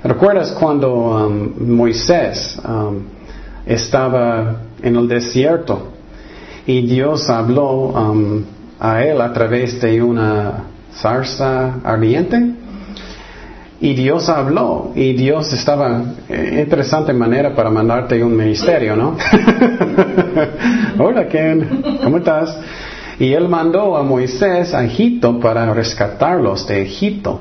[0.02, 3.02] ¿Recuerdas cuando um, Moisés um,
[3.66, 5.88] estaba en el desierto
[6.66, 8.42] y Dios habló um,
[8.78, 12.54] a él a través de una zarza ardiente?
[13.82, 19.16] Y Dios habló, y Dios estaba, eh, interesante manera para mandarte un ministerio, ¿no?
[20.98, 22.58] Hola Ken, ¿cómo estás?
[23.18, 27.40] Y él mandó a Moisés a Egipto para rescatarlos de Egipto.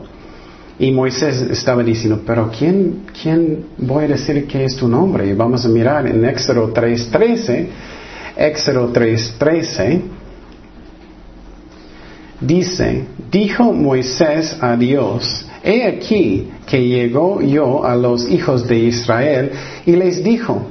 [0.79, 5.27] Y Moisés estaba diciendo, pero ¿quién, quién voy a decir que es tu nombre?
[5.27, 7.67] Y vamos a mirar en Éxodo 3.13.
[8.37, 10.01] Éxodo 3.13
[12.39, 19.51] dice, dijo Moisés a Dios, He aquí que llegó yo a los hijos de Israel
[19.85, 20.61] y les dijo,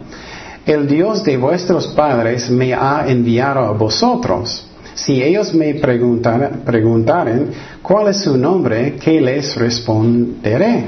[0.64, 4.66] el Dios de vuestros padres me ha enviado a vosotros.
[4.94, 7.50] Si ellos me preguntaren,
[7.82, 10.84] cuál es su nombre, ¿qué les responderé?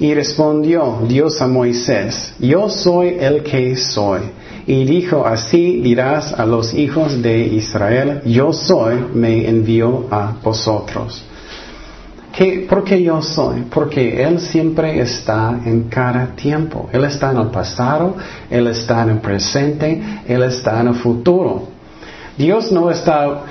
[0.00, 4.20] Y respondió Dios a Moisés, yo soy el que soy.
[4.66, 11.24] Y dijo, así dirás a los hijos de Israel, yo soy, me envió a vosotros.
[12.68, 13.64] ¿Por qué yo soy?
[13.70, 16.88] Porque Él siempre está en cada tiempo.
[16.90, 18.16] Él está en el pasado,
[18.48, 21.68] Él está en el presente, Él está en el futuro.
[22.38, 23.42] Dios no está,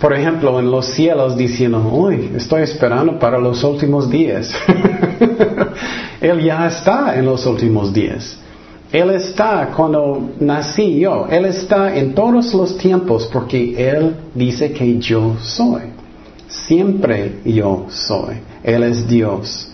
[0.00, 4.50] por ejemplo, en los cielos diciendo, uy, estoy esperando para los últimos días.
[6.22, 8.38] él ya está en los últimos días.
[8.90, 11.26] Él está cuando nací yo.
[11.28, 15.99] Él está en todos los tiempos porque Él dice que yo soy.
[16.50, 18.36] Siempre yo soy.
[18.62, 19.70] Él es Dios.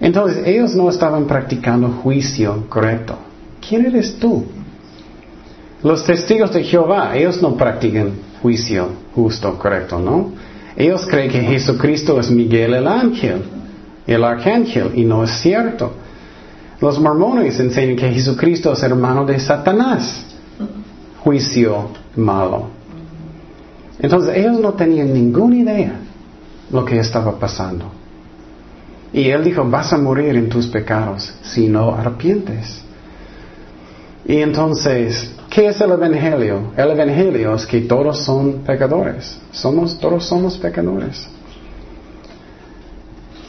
[0.00, 3.14] Entonces ellos no estaban practicando juicio correcto.
[3.66, 4.44] ¿Quién eres tú?
[5.82, 10.32] Los testigos de Jehová, ellos no practican juicio justo, correcto, ¿no?
[10.76, 13.42] Ellos creen que Jesucristo es Miguel el ángel,
[14.06, 15.92] el arcángel, y no es cierto.
[16.80, 20.24] Los mormones enseñan que Jesucristo es hermano de Satanás.
[21.20, 22.81] Juicio malo.
[23.98, 25.92] Entonces ellos no tenían ninguna idea
[26.70, 27.86] lo que estaba pasando.
[29.12, 32.80] Y él dijo, vas a morir en tus pecados si no arrepientes.
[34.24, 36.72] Y entonces, ¿qué es el Evangelio?
[36.76, 39.38] El Evangelio es que todos son pecadores.
[39.50, 41.26] Somos, todos somos pecadores.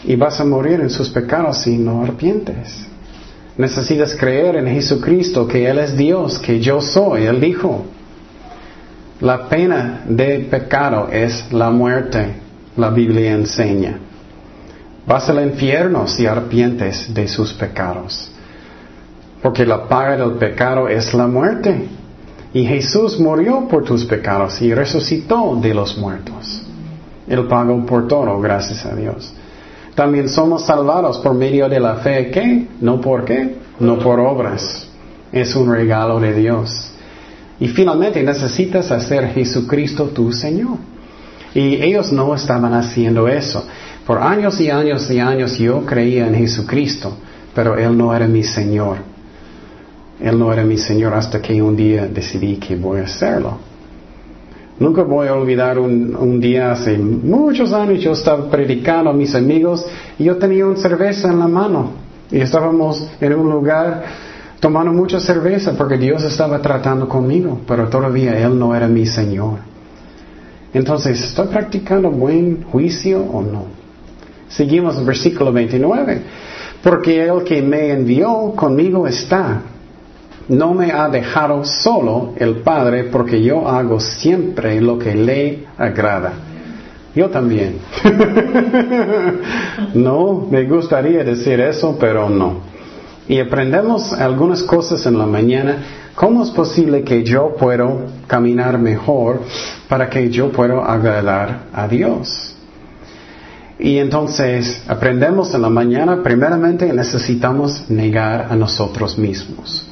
[0.04, 2.86] Y vas a morir en sus pecados si no arrepientes.
[3.58, 7.24] Necesitas creer en Jesucristo, que Él es Dios, que yo soy.
[7.24, 7.86] Él dijo,
[9.24, 12.34] La pena de pecado es la muerte,
[12.76, 13.97] la Biblia enseña.
[15.07, 18.30] Vas al infierno si arrepientes de sus pecados.
[19.41, 21.88] Porque la paga del pecado es la muerte.
[22.53, 26.61] Y Jesús murió por tus pecados y resucitó de los muertos.
[27.26, 29.34] Él pagó por todo, gracias a Dios.
[29.95, 32.30] También somos salvados por medio de la fe.
[32.30, 32.67] ¿Qué?
[32.82, 34.86] No por qué, no por obras.
[35.32, 36.93] Es un regalo de Dios.
[37.60, 40.78] Y finalmente necesitas hacer Jesucristo tu Señor.
[41.54, 43.66] Y ellos no estaban haciendo eso.
[44.06, 47.16] Por años y años y años yo creía en Jesucristo,
[47.54, 48.97] pero Él no era mi Señor.
[50.20, 53.58] Él no era mi Señor hasta que un día decidí que voy a hacerlo.
[54.80, 59.86] Nunca voy a olvidar un, día hace muchos años yo estaba predicando a mis amigos
[60.18, 61.91] y yo tenía una cerveza en la mano
[62.32, 64.04] y estábamos en un lugar
[64.64, 69.59] tomando mucha cerveza porque Dios estaba tratando conmigo, pero todavía Él no era mi Señor.
[70.74, 73.66] Entonces, ¿estoy practicando buen juicio o no?
[74.47, 76.22] Seguimos en versículo 29.
[76.82, 79.64] Porque el que me envió conmigo está.
[80.47, 86.32] No me ha dejado solo el Padre porque yo hago siempre lo que le agrada.
[87.14, 87.80] Yo también.
[89.93, 92.72] no, me gustaría decir eso, pero no.
[93.28, 95.78] Y aprendemos algunas cosas en la mañana.
[96.15, 99.41] ¿Cómo es posible que yo puedo caminar mejor
[99.88, 102.55] para que yo pueda agradar a Dios?
[103.80, 109.84] Y entonces aprendemos en la mañana, primeramente necesitamos negar a nosotros mismos.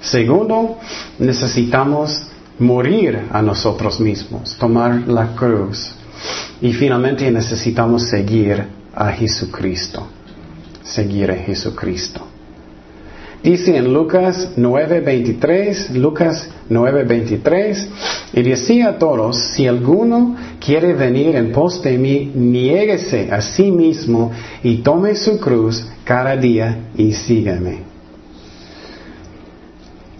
[0.00, 0.78] Segundo,
[1.18, 2.22] necesitamos
[2.58, 5.92] morir a nosotros mismos, tomar la cruz.
[6.60, 8.64] Y finalmente necesitamos seguir
[8.94, 10.06] a Jesucristo,
[10.90, 12.26] seguir a Jesucristo.
[13.42, 17.88] Dice en Lucas 9:23, Lucas 9:23,
[18.34, 23.70] y decía a todos, si alguno quiere venir en pos de mí, niéguese a sí
[23.70, 24.30] mismo
[24.62, 27.78] y tome su cruz cada día y sígame.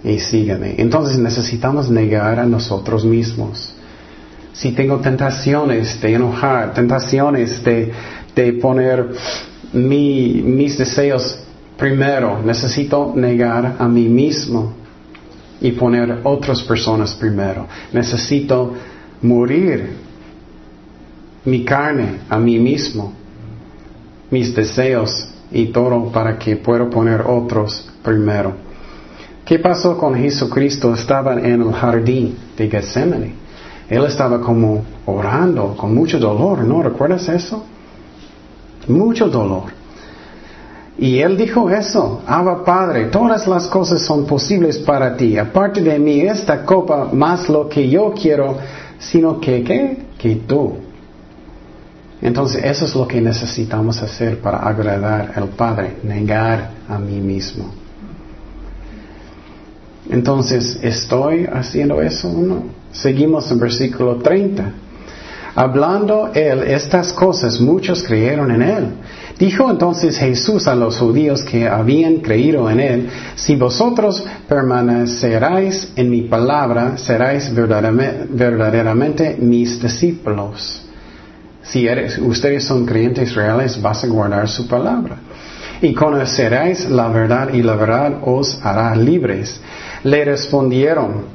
[0.02, 0.76] Y sígame.
[0.78, 3.74] Entonces necesitamos negar a nosotros mismos.
[4.54, 7.92] Si tengo tentaciones de enojar, tentaciones de,
[8.34, 9.10] de poner
[9.72, 11.38] mis deseos
[11.76, 14.74] primero, necesito negar a mí mismo
[15.60, 17.66] y poner otras personas primero.
[17.92, 18.74] Necesito
[19.22, 19.90] morir
[21.44, 23.12] mi carne a mí mismo,
[24.30, 28.54] mis deseos y todo para que pueda poner otros primero.
[29.44, 30.94] ¿Qué pasó con Jesucristo?
[30.94, 33.32] Estaba en el jardín de Getsemaní.
[33.88, 36.82] Él estaba como orando con mucho dolor, ¿no?
[36.82, 37.64] ¿Recuerdas eso?
[38.88, 39.80] Mucho dolor.
[40.98, 45.38] Y él dijo eso, Abba Padre, todas las cosas son posibles para ti.
[45.38, 48.58] Aparte de mí, esta copa, más lo que yo quiero,
[48.98, 49.96] sino que, ¿qué?
[50.18, 50.76] Que tú.
[52.20, 57.72] Entonces, eso es lo que necesitamos hacer para agradar al Padre, negar a mí mismo.
[60.10, 62.62] Entonces, ¿estoy haciendo eso o no?
[62.92, 64.74] Seguimos en versículo 30.
[65.60, 68.84] Hablando él estas cosas, muchos creyeron en él.
[69.38, 76.08] Dijo entonces Jesús a los judíos que habían creído en él, si vosotros permaneceráis en
[76.08, 80.80] mi palabra, seráis verdaderamente, mis discípulos.
[81.62, 81.86] Si
[82.22, 85.16] ustedes son creyentes reales, vas a guardar su palabra.
[85.82, 89.60] Y conoceréis la verdad y la verdad os hará libres.
[90.04, 91.26] Le respondieron,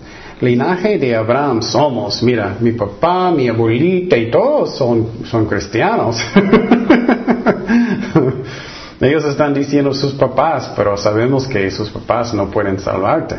[0.42, 2.22] linaje de Abraham somos.
[2.24, 6.18] Mira, mi papá, mi abuelita y todos son, son cristianos.
[9.02, 13.36] Ellos están diciendo sus papás, pero sabemos que sus papás no pueden salvarte.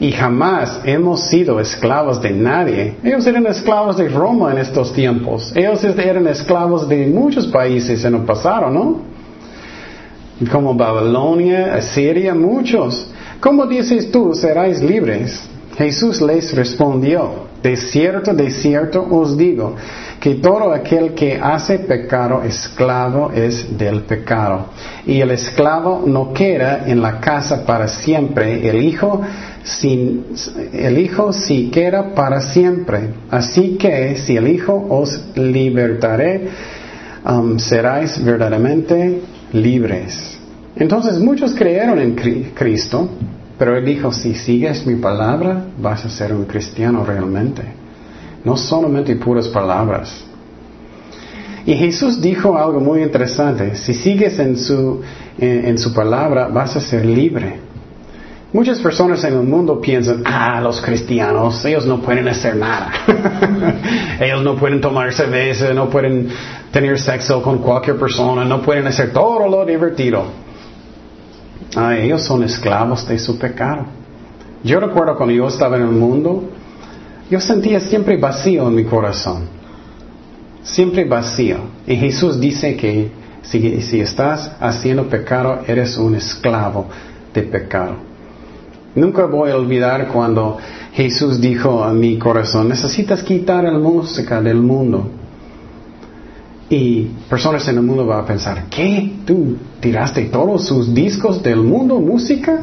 [0.00, 2.96] Y jamás hemos sido esclavos de nadie.
[3.04, 5.52] Ellos eran esclavos de Roma en estos tiempos.
[5.54, 9.02] Ellos eran esclavos de muchos países en el pasado, ¿no?
[10.50, 13.10] Como Babilonia, Asiria, muchos.
[13.40, 15.49] ¿Cómo dices tú, seráis libres?
[15.80, 19.76] Jesús les respondió, de cierto, de cierto os digo,
[20.20, 24.66] que todo aquel que hace pecado, esclavo es del pecado.
[25.06, 29.22] Y el esclavo no queda en la casa para siempre, el hijo,
[29.62, 30.26] sin,
[30.74, 33.14] el hijo sí queda para siempre.
[33.30, 36.46] Así que si el hijo os libertaré,
[37.24, 39.22] um, seráis verdaderamente
[39.54, 40.38] libres.
[40.76, 43.08] Entonces muchos creyeron en Cristo,
[43.60, 47.60] pero él dijo, si sigues mi palabra, vas a ser un cristiano realmente.
[48.42, 50.24] No solamente puras palabras.
[51.66, 53.76] Y Jesús dijo algo muy interesante.
[53.76, 55.02] Si sigues en su,
[55.36, 57.58] en, su palabra, vas a ser libre.
[58.50, 62.90] Muchas personas en el mundo piensan, ah, los cristianos, ellos no pueden hacer nada.
[64.20, 66.30] ellos no pueden tomar cerveza, no pueden
[66.72, 70.49] tener sexo con cualquier persona, no pueden hacer todo lo divertido.
[71.76, 73.86] Ah, ellos son esclavos de su pecado.
[74.64, 76.50] Yo recuerdo cuando yo estaba en el mundo,
[77.30, 79.44] yo sentía siempre vacío en mi corazón.
[80.62, 81.58] Siempre vacío.
[81.86, 83.10] Y Jesús dice que
[83.42, 86.88] si, si estás haciendo pecado, eres un esclavo
[87.32, 87.94] de pecado.
[88.94, 90.58] Nunca voy a olvidar cuando
[90.92, 95.08] Jesús dijo a mi corazón, necesitas quitar la música del mundo.
[96.70, 99.12] Y personas en el mundo van a pensar, ¿qué?
[99.26, 102.60] ¿Tú tiraste todos sus discos del mundo, música?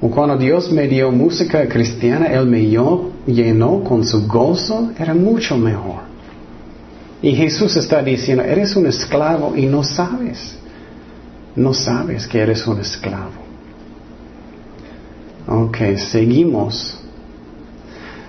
[0.00, 6.00] Cuando Dios me dio música cristiana, Él me llenó con su gozo, era mucho mejor.
[7.22, 10.56] Y Jesús está diciendo, eres un esclavo y no sabes.
[11.54, 13.30] No sabes que eres un esclavo.
[15.46, 16.98] Ok, seguimos.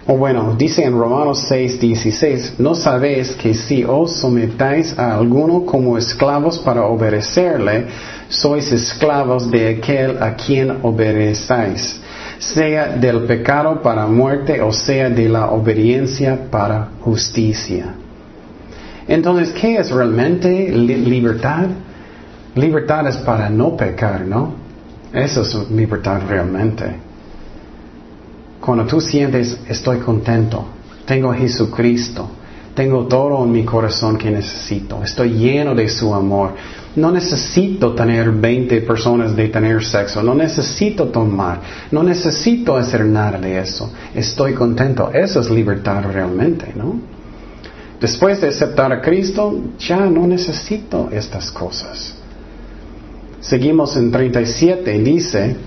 [0.05, 5.65] O bueno, dice en Romanos 6, 16, no sabéis que si os sometáis a alguno
[5.65, 7.85] como esclavos para obedecerle,
[8.27, 12.01] sois esclavos de aquel a quien obedecéis,
[12.37, 17.95] sea del pecado para muerte o sea de la obediencia para justicia.
[19.07, 21.67] Entonces, ¿qué es realmente libertad?
[22.55, 24.53] Libertad es para no pecar, ¿no?
[25.13, 27.12] Eso es libertad realmente.
[28.63, 30.63] Cuando tú sientes, estoy contento,
[31.05, 32.29] tengo a Jesucristo,
[32.73, 36.53] tengo todo en mi corazón que necesito, estoy lleno de su amor.
[36.95, 41.59] No necesito tener 20 personas de tener sexo, no necesito tomar,
[41.91, 43.91] no necesito hacer nada de eso.
[44.15, 45.11] Estoy contento.
[45.11, 47.01] Eso es libertad realmente, ¿no?
[47.99, 52.15] Después de aceptar a Cristo, ya no necesito estas cosas.
[53.41, 55.57] Seguimos en 37, dice,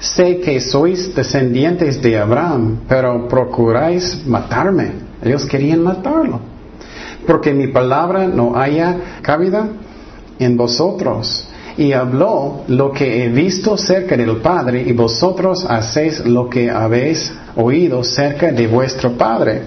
[0.00, 4.92] sé que sois descendientes de Abraham, pero procuráis matarme.
[5.22, 6.40] Ellos querían matarlo.
[7.26, 9.68] Porque mi palabra no haya cabida
[10.38, 11.46] en vosotros.
[11.76, 17.32] Y habló lo que he visto cerca del Padre, y vosotros hacéis lo que habéis
[17.56, 19.62] oído cerca de vuestro Padre.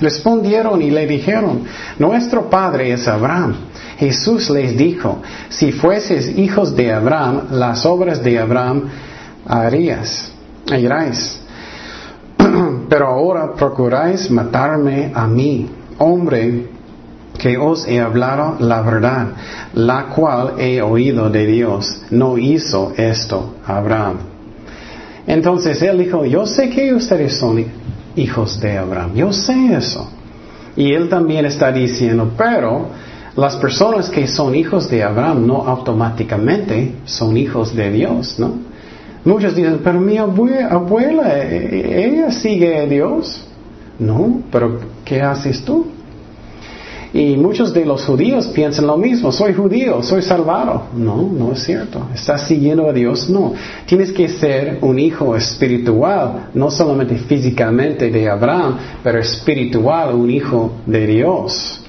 [0.00, 1.62] Respondieron y le dijeron,
[1.98, 3.54] nuestro Padre es Abraham.
[3.98, 8.90] Jesús les dijo, si fueses hijos de Abraham, las obras de Abraham
[9.46, 10.32] harías,
[10.70, 11.40] haríais.
[12.88, 16.68] Pero ahora procuráis matarme a mí, hombre
[17.38, 19.28] que os he hablado la verdad,
[19.74, 22.02] la cual he oído de Dios.
[22.10, 24.18] No hizo esto Abraham.
[25.26, 27.64] Entonces él dijo, yo sé que ustedes son
[28.16, 30.08] hijos de Abraham, yo sé eso.
[30.76, 32.88] Y él también está diciendo, pero
[33.36, 38.73] las personas que son hijos de Abraham no automáticamente son hijos de Dios, ¿no?
[39.24, 43.46] Muchos dicen, pero mi abuela, e-, ella sigue a Dios.
[43.98, 45.86] No, pero ¿qué haces tú?
[47.14, 50.88] Y muchos de los judíos piensan lo mismo, soy judío, soy salvado.
[50.96, 52.08] No, no es cierto.
[52.12, 53.30] ¿Estás siguiendo a Dios?
[53.30, 53.54] No.
[53.86, 60.72] Tienes que ser un hijo espiritual, no solamente físicamente de Abraham, pero espiritual, un hijo
[60.86, 61.84] de Dios.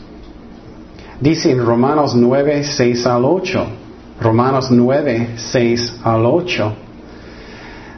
[1.19, 3.65] Dice en Romanos 9, 6 al 8.
[4.21, 6.84] Romanos 9, 6 al 8.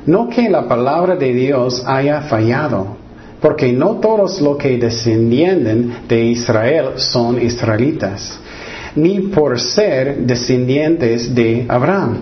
[0.07, 2.95] No que la palabra de Dios haya fallado,
[3.41, 8.39] porque no todos los que descienden de Israel son israelitas,
[8.95, 12.19] ni por ser descendientes de Abraham.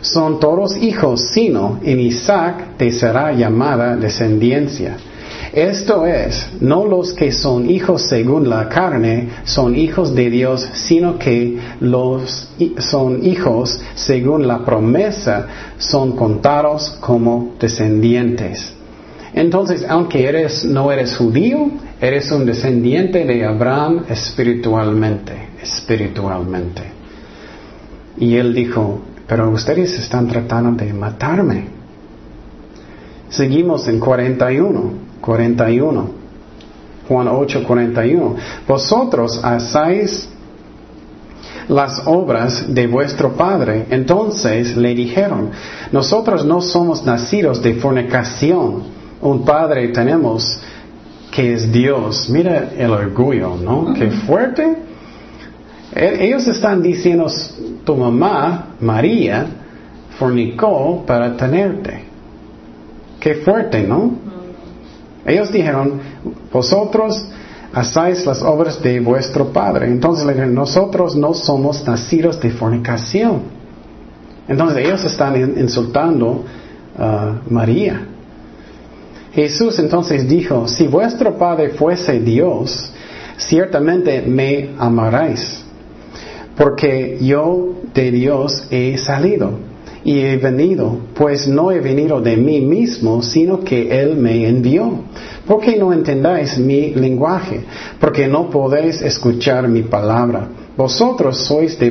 [0.00, 4.96] Son todos hijos, sino en Isaac te será llamada descendencia.
[5.54, 11.16] Esto es, no los que son hijos según la carne son hijos de Dios, sino
[11.16, 12.48] que los
[12.78, 15.46] son hijos según la promesa
[15.78, 18.72] son contados como descendientes.
[19.32, 26.82] Entonces, aunque eres, no eres judío, eres un descendiente de Abraham espiritualmente, espiritualmente.
[28.18, 31.66] Y él dijo, pero ustedes están tratando de matarme.
[33.28, 35.03] Seguimos en 41.
[35.24, 36.10] 41.
[37.08, 38.36] Juan 8, 41.
[38.68, 40.28] Vosotros hacéis
[41.68, 43.86] las obras de vuestro Padre.
[43.90, 45.50] Entonces le dijeron,
[45.92, 48.82] nosotros no somos nacidos de fornicación.
[49.22, 50.60] Un Padre tenemos
[51.30, 52.28] que es Dios.
[52.28, 53.94] Mira el orgullo, ¿no?
[53.94, 54.76] Qué fuerte.
[55.94, 57.26] E-, ellos están diciendo,
[57.84, 59.46] tu mamá, María,
[60.18, 62.04] fornicó para tenerte.
[63.18, 64.34] Qué fuerte, ¿no?
[65.26, 66.00] Ellos dijeron,
[66.52, 67.24] vosotros
[67.72, 69.86] hacéis las obras de vuestro Padre.
[69.86, 73.42] Entonces le dijeron, nosotros no somos nacidos de fornicación.
[74.46, 76.44] Entonces ellos están insultando
[76.98, 78.06] a María.
[79.32, 82.92] Jesús entonces dijo, si vuestro Padre fuese Dios,
[83.36, 85.64] ciertamente me amaréis,
[86.56, 89.73] porque yo de Dios he salido
[90.04, 95.00] y he venido, pues no he venido de mí mismo, sino que Él me envió.
[95.46, 97.64] ¿Por qué no entendáis mi lenguaje?
[97.98, 100.46] Porque no podéis escuchar mi palabra.
[100.76, 101.90] Vosotros sois de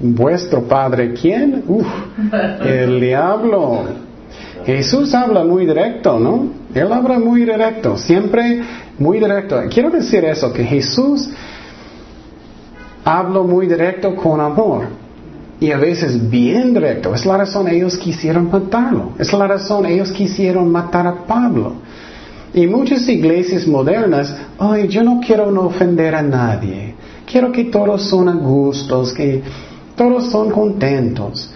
[0.00, 1.64] vuestro padre, ¿quién?
[1.66, 1.86] Uf,
[2.64, 3.86] el diablo.
[4.64, 6.46] Jesús habla muy directo, ¿no?
[6.72, 8.60] Él habla muy directo, siempre
[8.98, 9.60] muy directo.
[9.68, 11.28] Quiero decir eso, que Jesús
[13.04, 15.07] habla muy directo con amor
[15.60, 17.14] y a veces bien directo.
[17.14, 19.12] Es la razón ellos quisieron matarlo.
[19.18, 21.74] Es la razón ellos quisieron matar a Pablo.
[22.54, 26.94] Y muchas iglesias modernas, ay, yo no quiero no ofender a nadie.
[27.30, 29.42] Quiero que todos son a gustos, que
[29.96, 31.50] todos son contentos.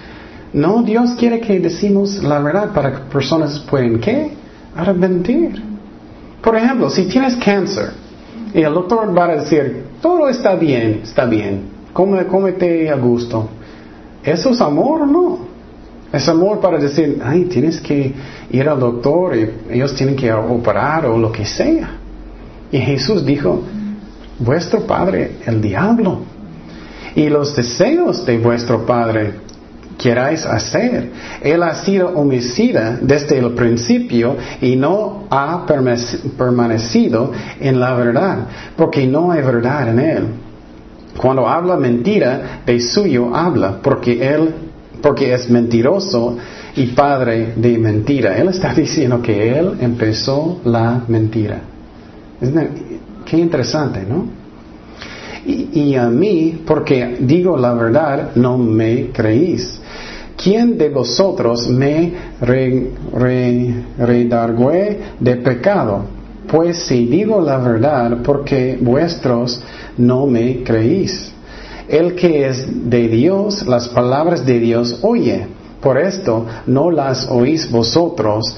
[0.53, 4.33] No, Dios quiere que decimos la verdad para que personas puedan, ¿qué?
[4.77, 5.63] Arrepentir.
[6.43, 7.93] Por ejemplo, si tienes cáncer
[8.53, 13.49] y el doctor va a decir, todo está bien, está bien, cómete a gusto.
[14.25, 15.53] ¿Eso es amor no?
[16.13, 18.13] Es amor para decir, ay, tienes que
[18.51, 21.97] ir al doctor y ellos tienen que operar o lo que sea.
[22.71, 23.63] Y Jesús dijo,
[24.39, 26.21] vuestro padre, el diablo.
[27.15, 29.33] Y los deseos de vuestro padre
[29.97, 31.11] queráis hacer.
[31.41, 38.39] Él ha sido homicida desde el principio y no ha permanecido en la verdad,
[38.77, 40.27] porque no hay verdad en él.
[41.17, 44.55] Cuando habla mentira, de suyo habla, porque él,
[45.01, 46.37] porque es mentiroso
[46.77, 48.37] y padre de mentira.
[48.37, 51.61] Él está diciendo que él empezó la mentira.
[53.25, 54.43] Qué interesante, ¿no?
[55.45, 59.81] Y, a mí, porque digo la verdad, no me creéis.
[60.37, 62.13] ¿Quién de vosotros me
[63.99, 66.05] redargüe de pecado?
[66.53, 69.63] Pues si digo la verdad, porque vuestros
[69.97, 71.33] no me creéis.
[71.89, 75.47] El que es de Dios, las palabras de Dios oye.
[75.81, 78.55] Por esto no las oís vosotros,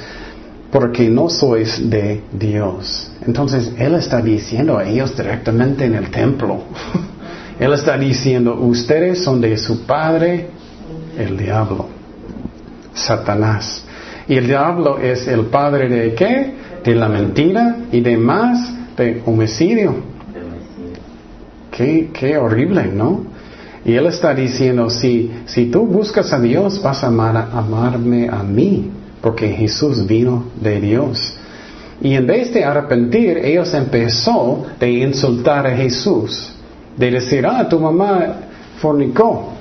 [0.73, 3.13] porque no sois de Dios.
[3.25, 6.65] Entonces Él está diciendo a ellos directamente en el templo.
[7.61, 10.49] Él está diciendo, ustedes son de su padre,
[11.17, 11.87] el diablo,
[12.93, 13.85] Satanás.
[14.27, 16.64] Y el diablo es el padre de qué?
[16.85, 19.95] De la mentira y de más de homicidio.
[21.70, 23.22] Qué, qué horrible, ¿no?
[23.85, 28.91] Y él está diciendo, si, si tú buscas a Dios, vas a amarme a mí,
[29.20, 31.37] porque Jesús vino de Dios.
[32.01, 36.53] Y en vez de arrepentir, ellos empezó de insultar a Jesús,
[36.97, 38.37] de decir, ah, tu mamá
[38.78, 39.53] fornicó.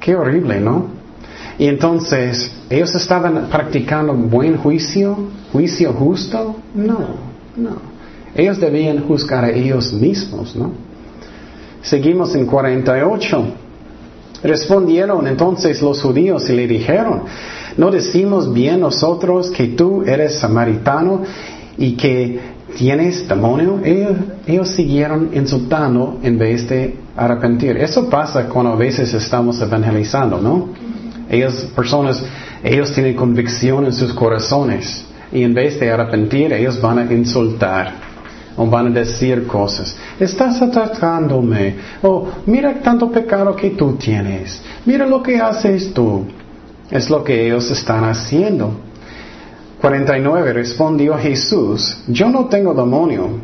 [0.00, 1.01] Qué horrible, ¿no?
[1.58, 5.16] Y entonces, ¿ellos estaban practicando buen juicio?
[5.52, 6.56] ¿Juicio justo?
[6.74, 6.98] No,
[7.56, 7.92] no.
[8.34, 10.72] Ellos debían juzgar a ellos mismos, ¿no?
[11.82, 13.44] Seguimos en 48.
[14.42, 17.22] Respondieron entonces los judíos y le dijeron,
[17.76, 21.22] ¿no decimos bien nosotros que tú eres samaritano
[21.76, 22.40] y que
[22.76, 23.80] tienes demonio?
[23.84, 27.76] Ellos, siguieron insultando en vez de arrepentir.
[27.76, 30.68] Eso pasa cuando a veces estamos evangelizando, ¿no?
[31.32, 32.22] Ellos, personas,
[32.62, 37.94] ellos tienen convicción en sus corazones y en vez de arrepentir, ellos van a insultar
[38.56, 39.96] o van a decir cosas.
[40.20, 41.76] Estás atacándome.
[42.02, 44.62] O mira tanto pecado que tú tienes.
[44.84, 46.26] Mira lo que haces tú.
[46.90, 48.74] Es lo que ellos están haciendo.
[49.80, 50.52] 49.
[50.52, 53.40] Respondió Jesús, yo no tengo demonio.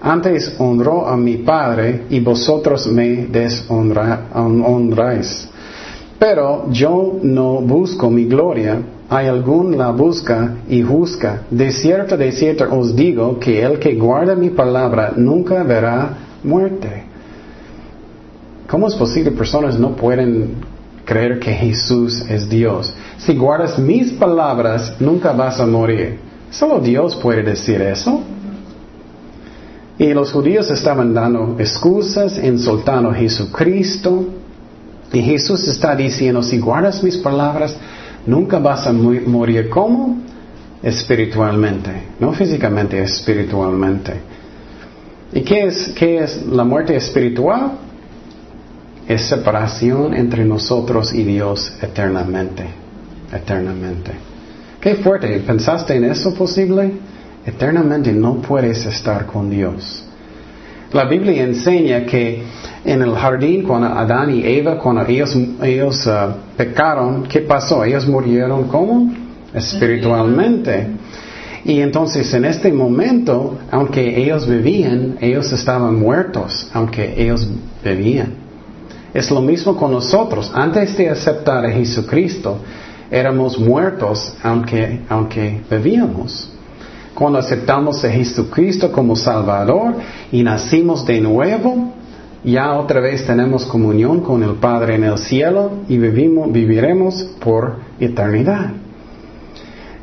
[0.00, 4.28] Antes honró a mi Padre y vosotros me deshonráis.
[6.18, 11.42] Pero yo no busco mi gloria hay algún la busca y juzga.
[11.50, 17.04] De cierto, de cierto os digo que el que guarda mi palabra nunca verá muerte.
[18.68, 20.56] ¿Cómo es posible que personas no pueden
[21.04, 22.92] creer que Jesús es Dios?
[23.18, 26.18] Si guardas mis palabras, nunca vas a morir.
[26.50, 28.22] Solo Dios puede decir eso.
[29.98, 34.26] Y los judíos estaban dando excusas, insultando a Jesucristo.
[35.12, 37.76] Y Jesús está diciendo, si guardas mis palabras,
[38.26, 40.18] Nunca vas a morir como
[40.82, 44.14] espiritualmente, no físicamente, espiritualmente.
[45.32, 47.72] ¿Y qué es, qué es la muerte espiritual?
[49.06, 52.64] Es separación entre nosotros y Dios eternamente,
[53.32, 54.10] eternamente.
[54.80, 56.94] Qué fuerte, ¿pensaste en eso posible?
[57.44, 60.04] Eternamente no puedes estar con Dios.
[60.96, 62.42] La Biblia enseña que
[62.82, 67.84] en el jardín, cuando Adán y Eva, cuando ellos, uh, pecaron, ¿qué pasó?
[67.84, 69.12] Ellos murieron como?
[69.52, 70.86] Espiritualmente.
[71.66, 77.46] Y entonces en este momento, aunque ellos vivían, ellos estaban muertos, aunque ellos
[77.84, 78.32] vivían.
[79.12, 80.50] Es lo mismo con nosotros.
[80.54, 82.56] Antes de aceptar a Jesucristo,
[83.10, 86.55] éramos muertos, aunque, aunque vivíamos.
[87.16, 89.94] Cuando aceptamos a Jesucristo como Salvador
[90.30, 91.94] y nacimos de nuevo,
[92.44, 97.76] ya otra vez tenemos comunión con el Padre en el cielo y vivimos, viviremos por
[97.98, 98.70] eternidad.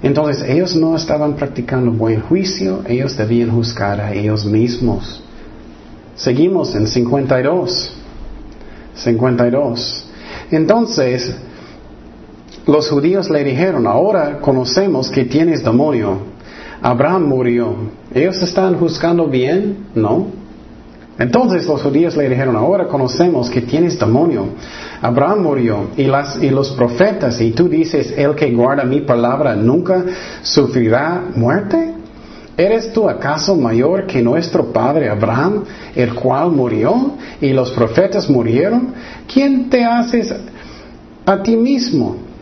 [0.02, 5.22] Entonces ellos no estaban practicando buen juicio, ellos debían juzgar a ellos mismos.
[6.16, 7.94] Seguimos en 52.
[8.96, 10.10] 52.
[10.50, 11.36] Entonces,
[12.66, 16.33] los judíos le dijeron, ahora conocemos que tienes demonio.
[16.84, 17.76] Abraham murió.
[18.14, 19.88] ¿Ellos están juzgando bien?
[19.96, 20.28] No.
[21.18, 24.48] Entonces los judíos le dijeron, ahora conocemos que tienes demonio.
[25.02, 26.04] Abraham murió y,
[26.50, 30.04] los profetas, y tú dices, el que guarda mi palabra nunca
[30.42, 31.94] sufrirá muerte.
[32.58, 35.64] ¿Eres tú acaso mayor que nuestro padre Abraham,
[35.96, 38.94] el cual murió y los profetas murieron?
[39.32, 40.36] ¿Quién te haces
[41.26, 42.33] a ti mismo?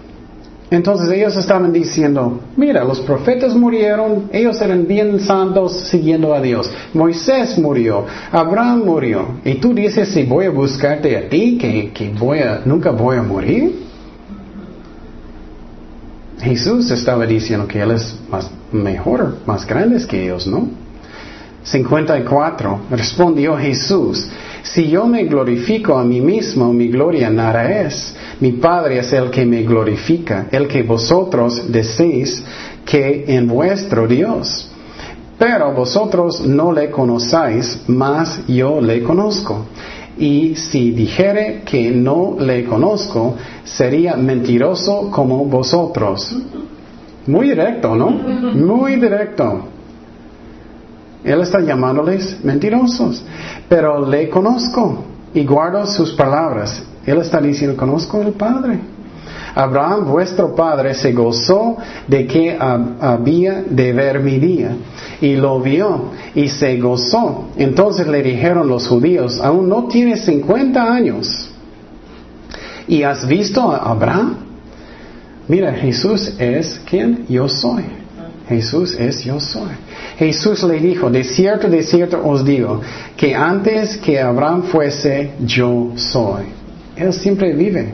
[0.72, 6.72] Entonces ellos estaban diciendo, mira, los profetas murieron, ellos eran bien santos siguiendo a Dios.
[6.94, 9.28] Moisés murió, Abraham murió.
[9.44, 13.22] Y tú dices, si voy a buscarte a ti, que, voy a, nunca voy a
[13.22, 13.82] morir.
[16.40, 20.70] Jesús estaba diciendo que Él es más, mejor, más grande que ellos, ¿no?
[21.64, 22.80] 54.
[22.92, 24.30] Respondió Jesús,
[24.64, 28.16] si yo me glorifico a mí mismo, mi gloria nada es.
[28.40, 32.44] Mi Padre es el que me glorifica, el que vosotros decís
[32.86, 34.70] que en vuestro Dios.
[35.38, 39.66] Pero vosotros no le conocéis, mas yo le conozco.
[40.18, 46.36] Y si dijere que no le conozco, sería mentiroso como vosotros.
[47.26, 48.10] Muy directo, ¿no?
[48.10, 49.71] Muy directo.
[51.24, 53.24] Él está llamándoles mentirosos,
[53.70, 55.04] pero le conozco
[55.34, 56.84] y guardo sus palabras.
[57.06, 58.80] Él está diciendo, conozco al Padre.
[59.54, 64.76] Abraham, vuestro padre, se gozó de que había de ver mi día.
[65.20, 67.50] Y lo vio y se gozó.
[67.58, 71.50] Entonces le dijeron los judíos, aún no tienes 50 años.
[72.88, 74.38] ¿Y has visto a Abraham?
[75.48, 78.01] Mira, Jesús es quien yo soy.
[78.52, 79.72] Jesús es yo soy.
[80.18, 82.82] Jesús le dijo, de cierto, de cierto os digo,
[83.18, 86.44] que antes que Abraham fuese, yo soy.
[86.96, 87.94] Él siempre vive.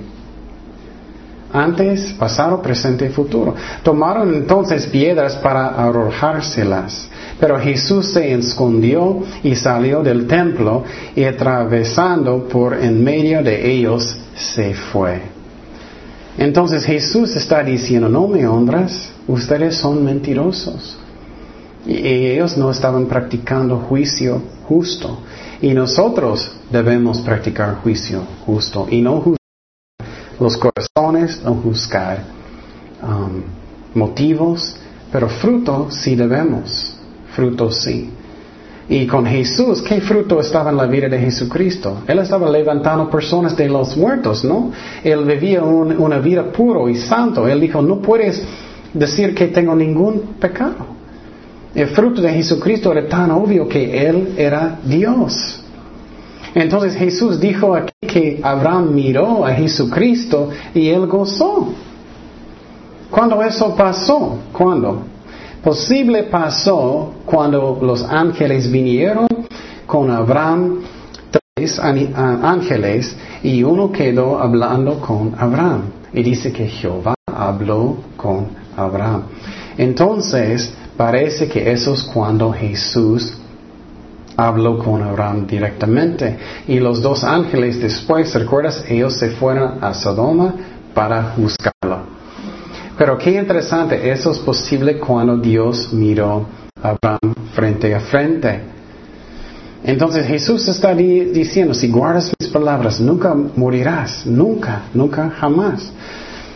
[1.53, 3.55] Antes, pasado, presente y futuro.
[3.82, 7.08] Tomaron entonces piedras para arrojárselas.
[7.39, 10.84] Pero Jesús se escondió y salió del templo
[11.16, 15.37] y atravesando por en medio de ellos se fue.
[16.38, 20.98] Entonces Jesús está diciendo, no me honras, ustedes son mentirosos.
[21.86, 25.20] Y ellos no estaban practicando juicio justo.
[25.62, 29.38] Y nosotros debemos practicar juicio justo y no juzgar
[30.40, 32.24] los corazones, no juzgar
[33.02, 33.42] um,
[33.96, 34.76] motivos,
[35.12, 36.96] pero fruto sí debemos.
[37.36, 38.12] Fruto sí.
[38.90, 42.04] Y con Jesús, ¿qué fruto estaba en la vida de Jesucristo?
[42.08, 44.72] Él estaba levantando personas de los muertos, ¿no?
[45.04, 47.48] Él vivía una vida puro y santo.
[47.48, 48.42] Él dijo, no puedes
[48.94, 50.98] decir que tengo ningún pecado.
[51.76, 55.64] El fruto de Jesucristo era tan obvio que Él era Dios.
[56.56, 61.74] Entonces Jesús dijo aquí que Abraham miró a Jesucristo y él gozó.
[63.12, 64.40] ¿Cuándo eso pasó?
[64.52, 65.04] ¿Cuándo?
[65.68, 69.28] Posible pasó cuando los ángeles vinieron
[69.86, 70.80] con Abraham,
[71.55, 73.13] tres ángeles,
[73.43, 75.82] y uno quedó hablando con Abraham.
[76.13, 78.47] Y dice que Jehová habló con
[78.78, 79.24] Abraham.
[79.78, 83.38] Entonces, Parece que eso es cuando Jesús
[84.36, 86.36] habló con Abraham directamente.
[86.68, 88.84] Y los dos ángeles después, ¿recuerdas?
[88.89, 90.55] Ellos se fueron a Sodoma
[90.95, 92.07] para buscarlo.
[92.98, 96.48] Pero qué interesante, eso es posible cuando Dios miró
[96.82, 98.62] a Abraham frente a frente.
[99.84, 105.91] Entonces Jesús está diciendo, si guardas mis palabras, nunca morirás, nunca, nunca, jamás.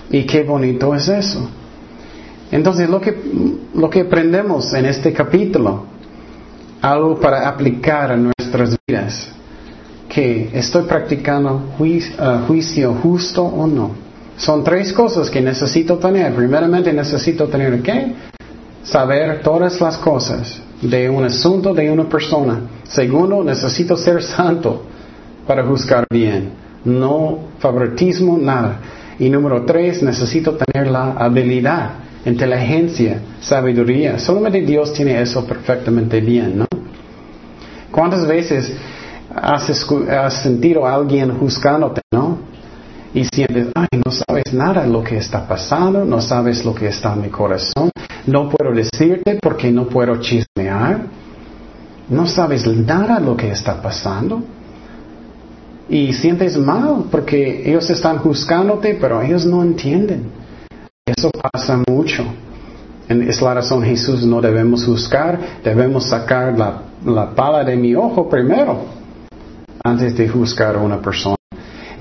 [0.10, 1.48] Y qué bonito es eso.
[2.52, 3.16] Entonces, lo que,
[3.74, 5.86] lo que aprendemos en este capítulo,
[6.82, 9.30] algo para aplicar a nuestras vidas,
[10.10, 14.11] que estoy practicando uh, juicio justo o no.
[14.42, 16.34] Son tres cosas que necesito tener.
[16.34, 18.12] Primeramente necesito tener qué?
[18.84, 22.62] Saber todas las cosas de un asunto de una persona.
[22.82, 24.82] Segundo, necesito ser santo
[25.46, 26.54] para juzgar bien.
[26.84, 28.80] No favoritismo, nada.
[29.20, 31.92] Y número tres, necesito tener la habilidad,
[32.26, 34.18] inteligencia, sabiduría.
[34.18, 36.66] Solamente Dios tiene eso perfectamente bien, ¿no?
[37.92, 38.76] ¿Cuántas veces
[39.36, 42.51] has, sentido a alguien juzgándote, no?
[43.14, 47.14] Y sientes, ay, no sabes nada lo que está pasando, no sabes lo que está
[47.14, 47.92] en mi corazón,
[48.26, 51.02] no puedo decirte porque no puedo chismear,
[52.10, 54.42] no sabes nada lo que está pasando.
[55.90, 60.32] Y sientes mal porque ellos están juzgándote, pero ellos no entienden.
[61.06, 62.24] Eso pasa mucho.
[63.10, 68.30] Es la razón Jesús no debemos juzgar, debemos sacar la, la pala de mi ojo
[68.30, 68.86] primero,
[69.84, 71.36] antes de juzgar a una persona.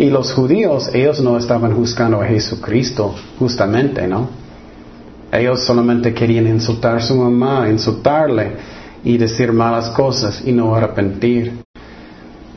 [0.01, 4.31] Y los judíos, ellos no estaban juzgando a Jesucristo, justamente, ¿no?
[5.31, 8.57] Ellos solamente querían insultar a su mamá, insultarle
[9.05, 11.53] y decir malas cosas y no arrepentir.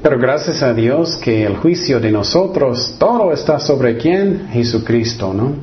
[0.01, 4.47] Pero gracias a Dios que el juicio de nosotros, todo está sobre quién?
[4.53, 5.55] Jesucristo, ¿no?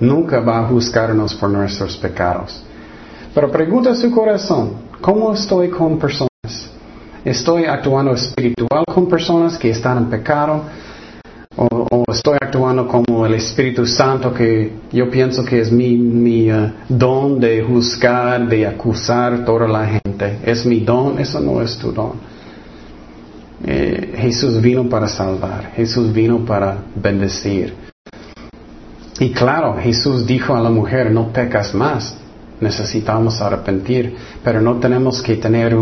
[0.00, 2.60] Nunca va a juzgarnos por nuestros pecados.
[3.32, 6.28] Pero pregunta su corazón, ¿cómo estoy con personas?
[7.24, 10.62] ¿Estoy actuando espiritual con personas que están en pecado?
[11.56, 16.70] ¿O, estoy actuando como el Espíritu Santo que yo pienso que es mi, mi uh,
[16.88, 20.38] don de juzgar, de acusar toda la gente?
[20.44, 21.18] ¿Es mi don?
[21.18, 22.12] Eso no es tu don.
[23.66, 27.74] Eh, Jesús vino para salvar, Jesús vino para bendecir.
[29.20, 32.16] Y claro, Jesús dijo a la mujer, no pecas más,
[32.60, 35.74] necesitamos arrepentir, pero no tenemos que tener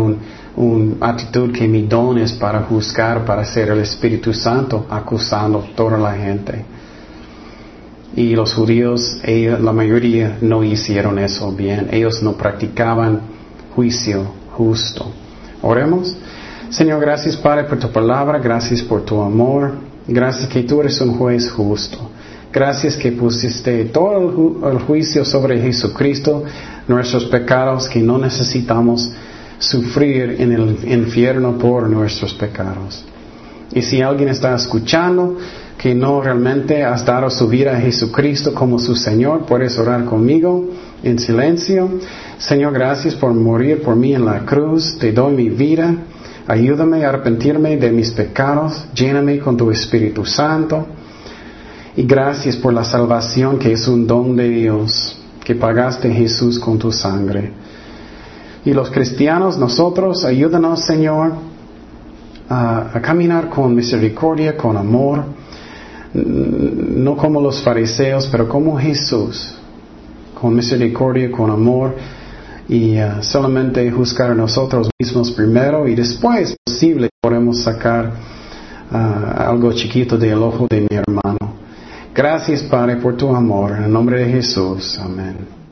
[0.55, 5.97] una actitud que mi don es para juzgar, para ser el Espíritu Santo, acusando toda
[5.97, 6.63] la gente.
[8.15, 13.21] Y los judíos, la mayoría no hicieron eso bien, ellos no practicaban
[13.75, 15.11] juicio justo.
[15.61, 16.15] Oremos.
[16.69, 19.73] Señor, gracias Padre por tu palabra, gracias por tu amor,
[20.07, 22.09] gracias que tú eres un juez justo.
[22.53, 26.43] Gracias que pusiste todo el, juicio sobre Jesucristo,
[26.87, 29.11] nuestros pecados, que no necesitamos
[29.59, 33.03] sufrir en el infierno por nuestros pecados.
[33.73, 35.37] Y si alguien está escuchando
[35.77, 40.69] que no realmente has dado su vida a Jesucristo como su Señor, puedes orar conmigo
[41.01, 41.89] en silencio.
[42.37, 44.97] Señor, gracias por morir por mí en la cruz.
[44.99, 45.95] Te doy mi vida.
[46.47, 50.85] Ayúdame a arrepentirme de mis pecados, lléname con tu Espíritu Santo.
[51.95, 56.77] Y gracias por la salvación que es un don de Dios, que pagaste Jesús con
[56.77, 57.62] tu sangre.
[58.65, 61.33] Y los cristianos, nosotros, ayúdanos, Señor,
[62.49, 65.23] a, caminar con misericordia, con amor,
[66.13, 69.55] no como los fariseos, pero como Jesús,
[70.39, 71.95] con misericordia, con amor
[72.69, 78.13] y uh, solamente juzgar a nosotros mismos primero y después, posible, podemos sacar
[78.91, 78.95] uh,
[79.41, 81.37] algo chiquito del ojo de mi hermano.
[82.13, 83.71] Gracias, Padre, por tu amor.
[83.71, 84.99] En el nombre de Jesús.
[85.03, 85.62] Amén.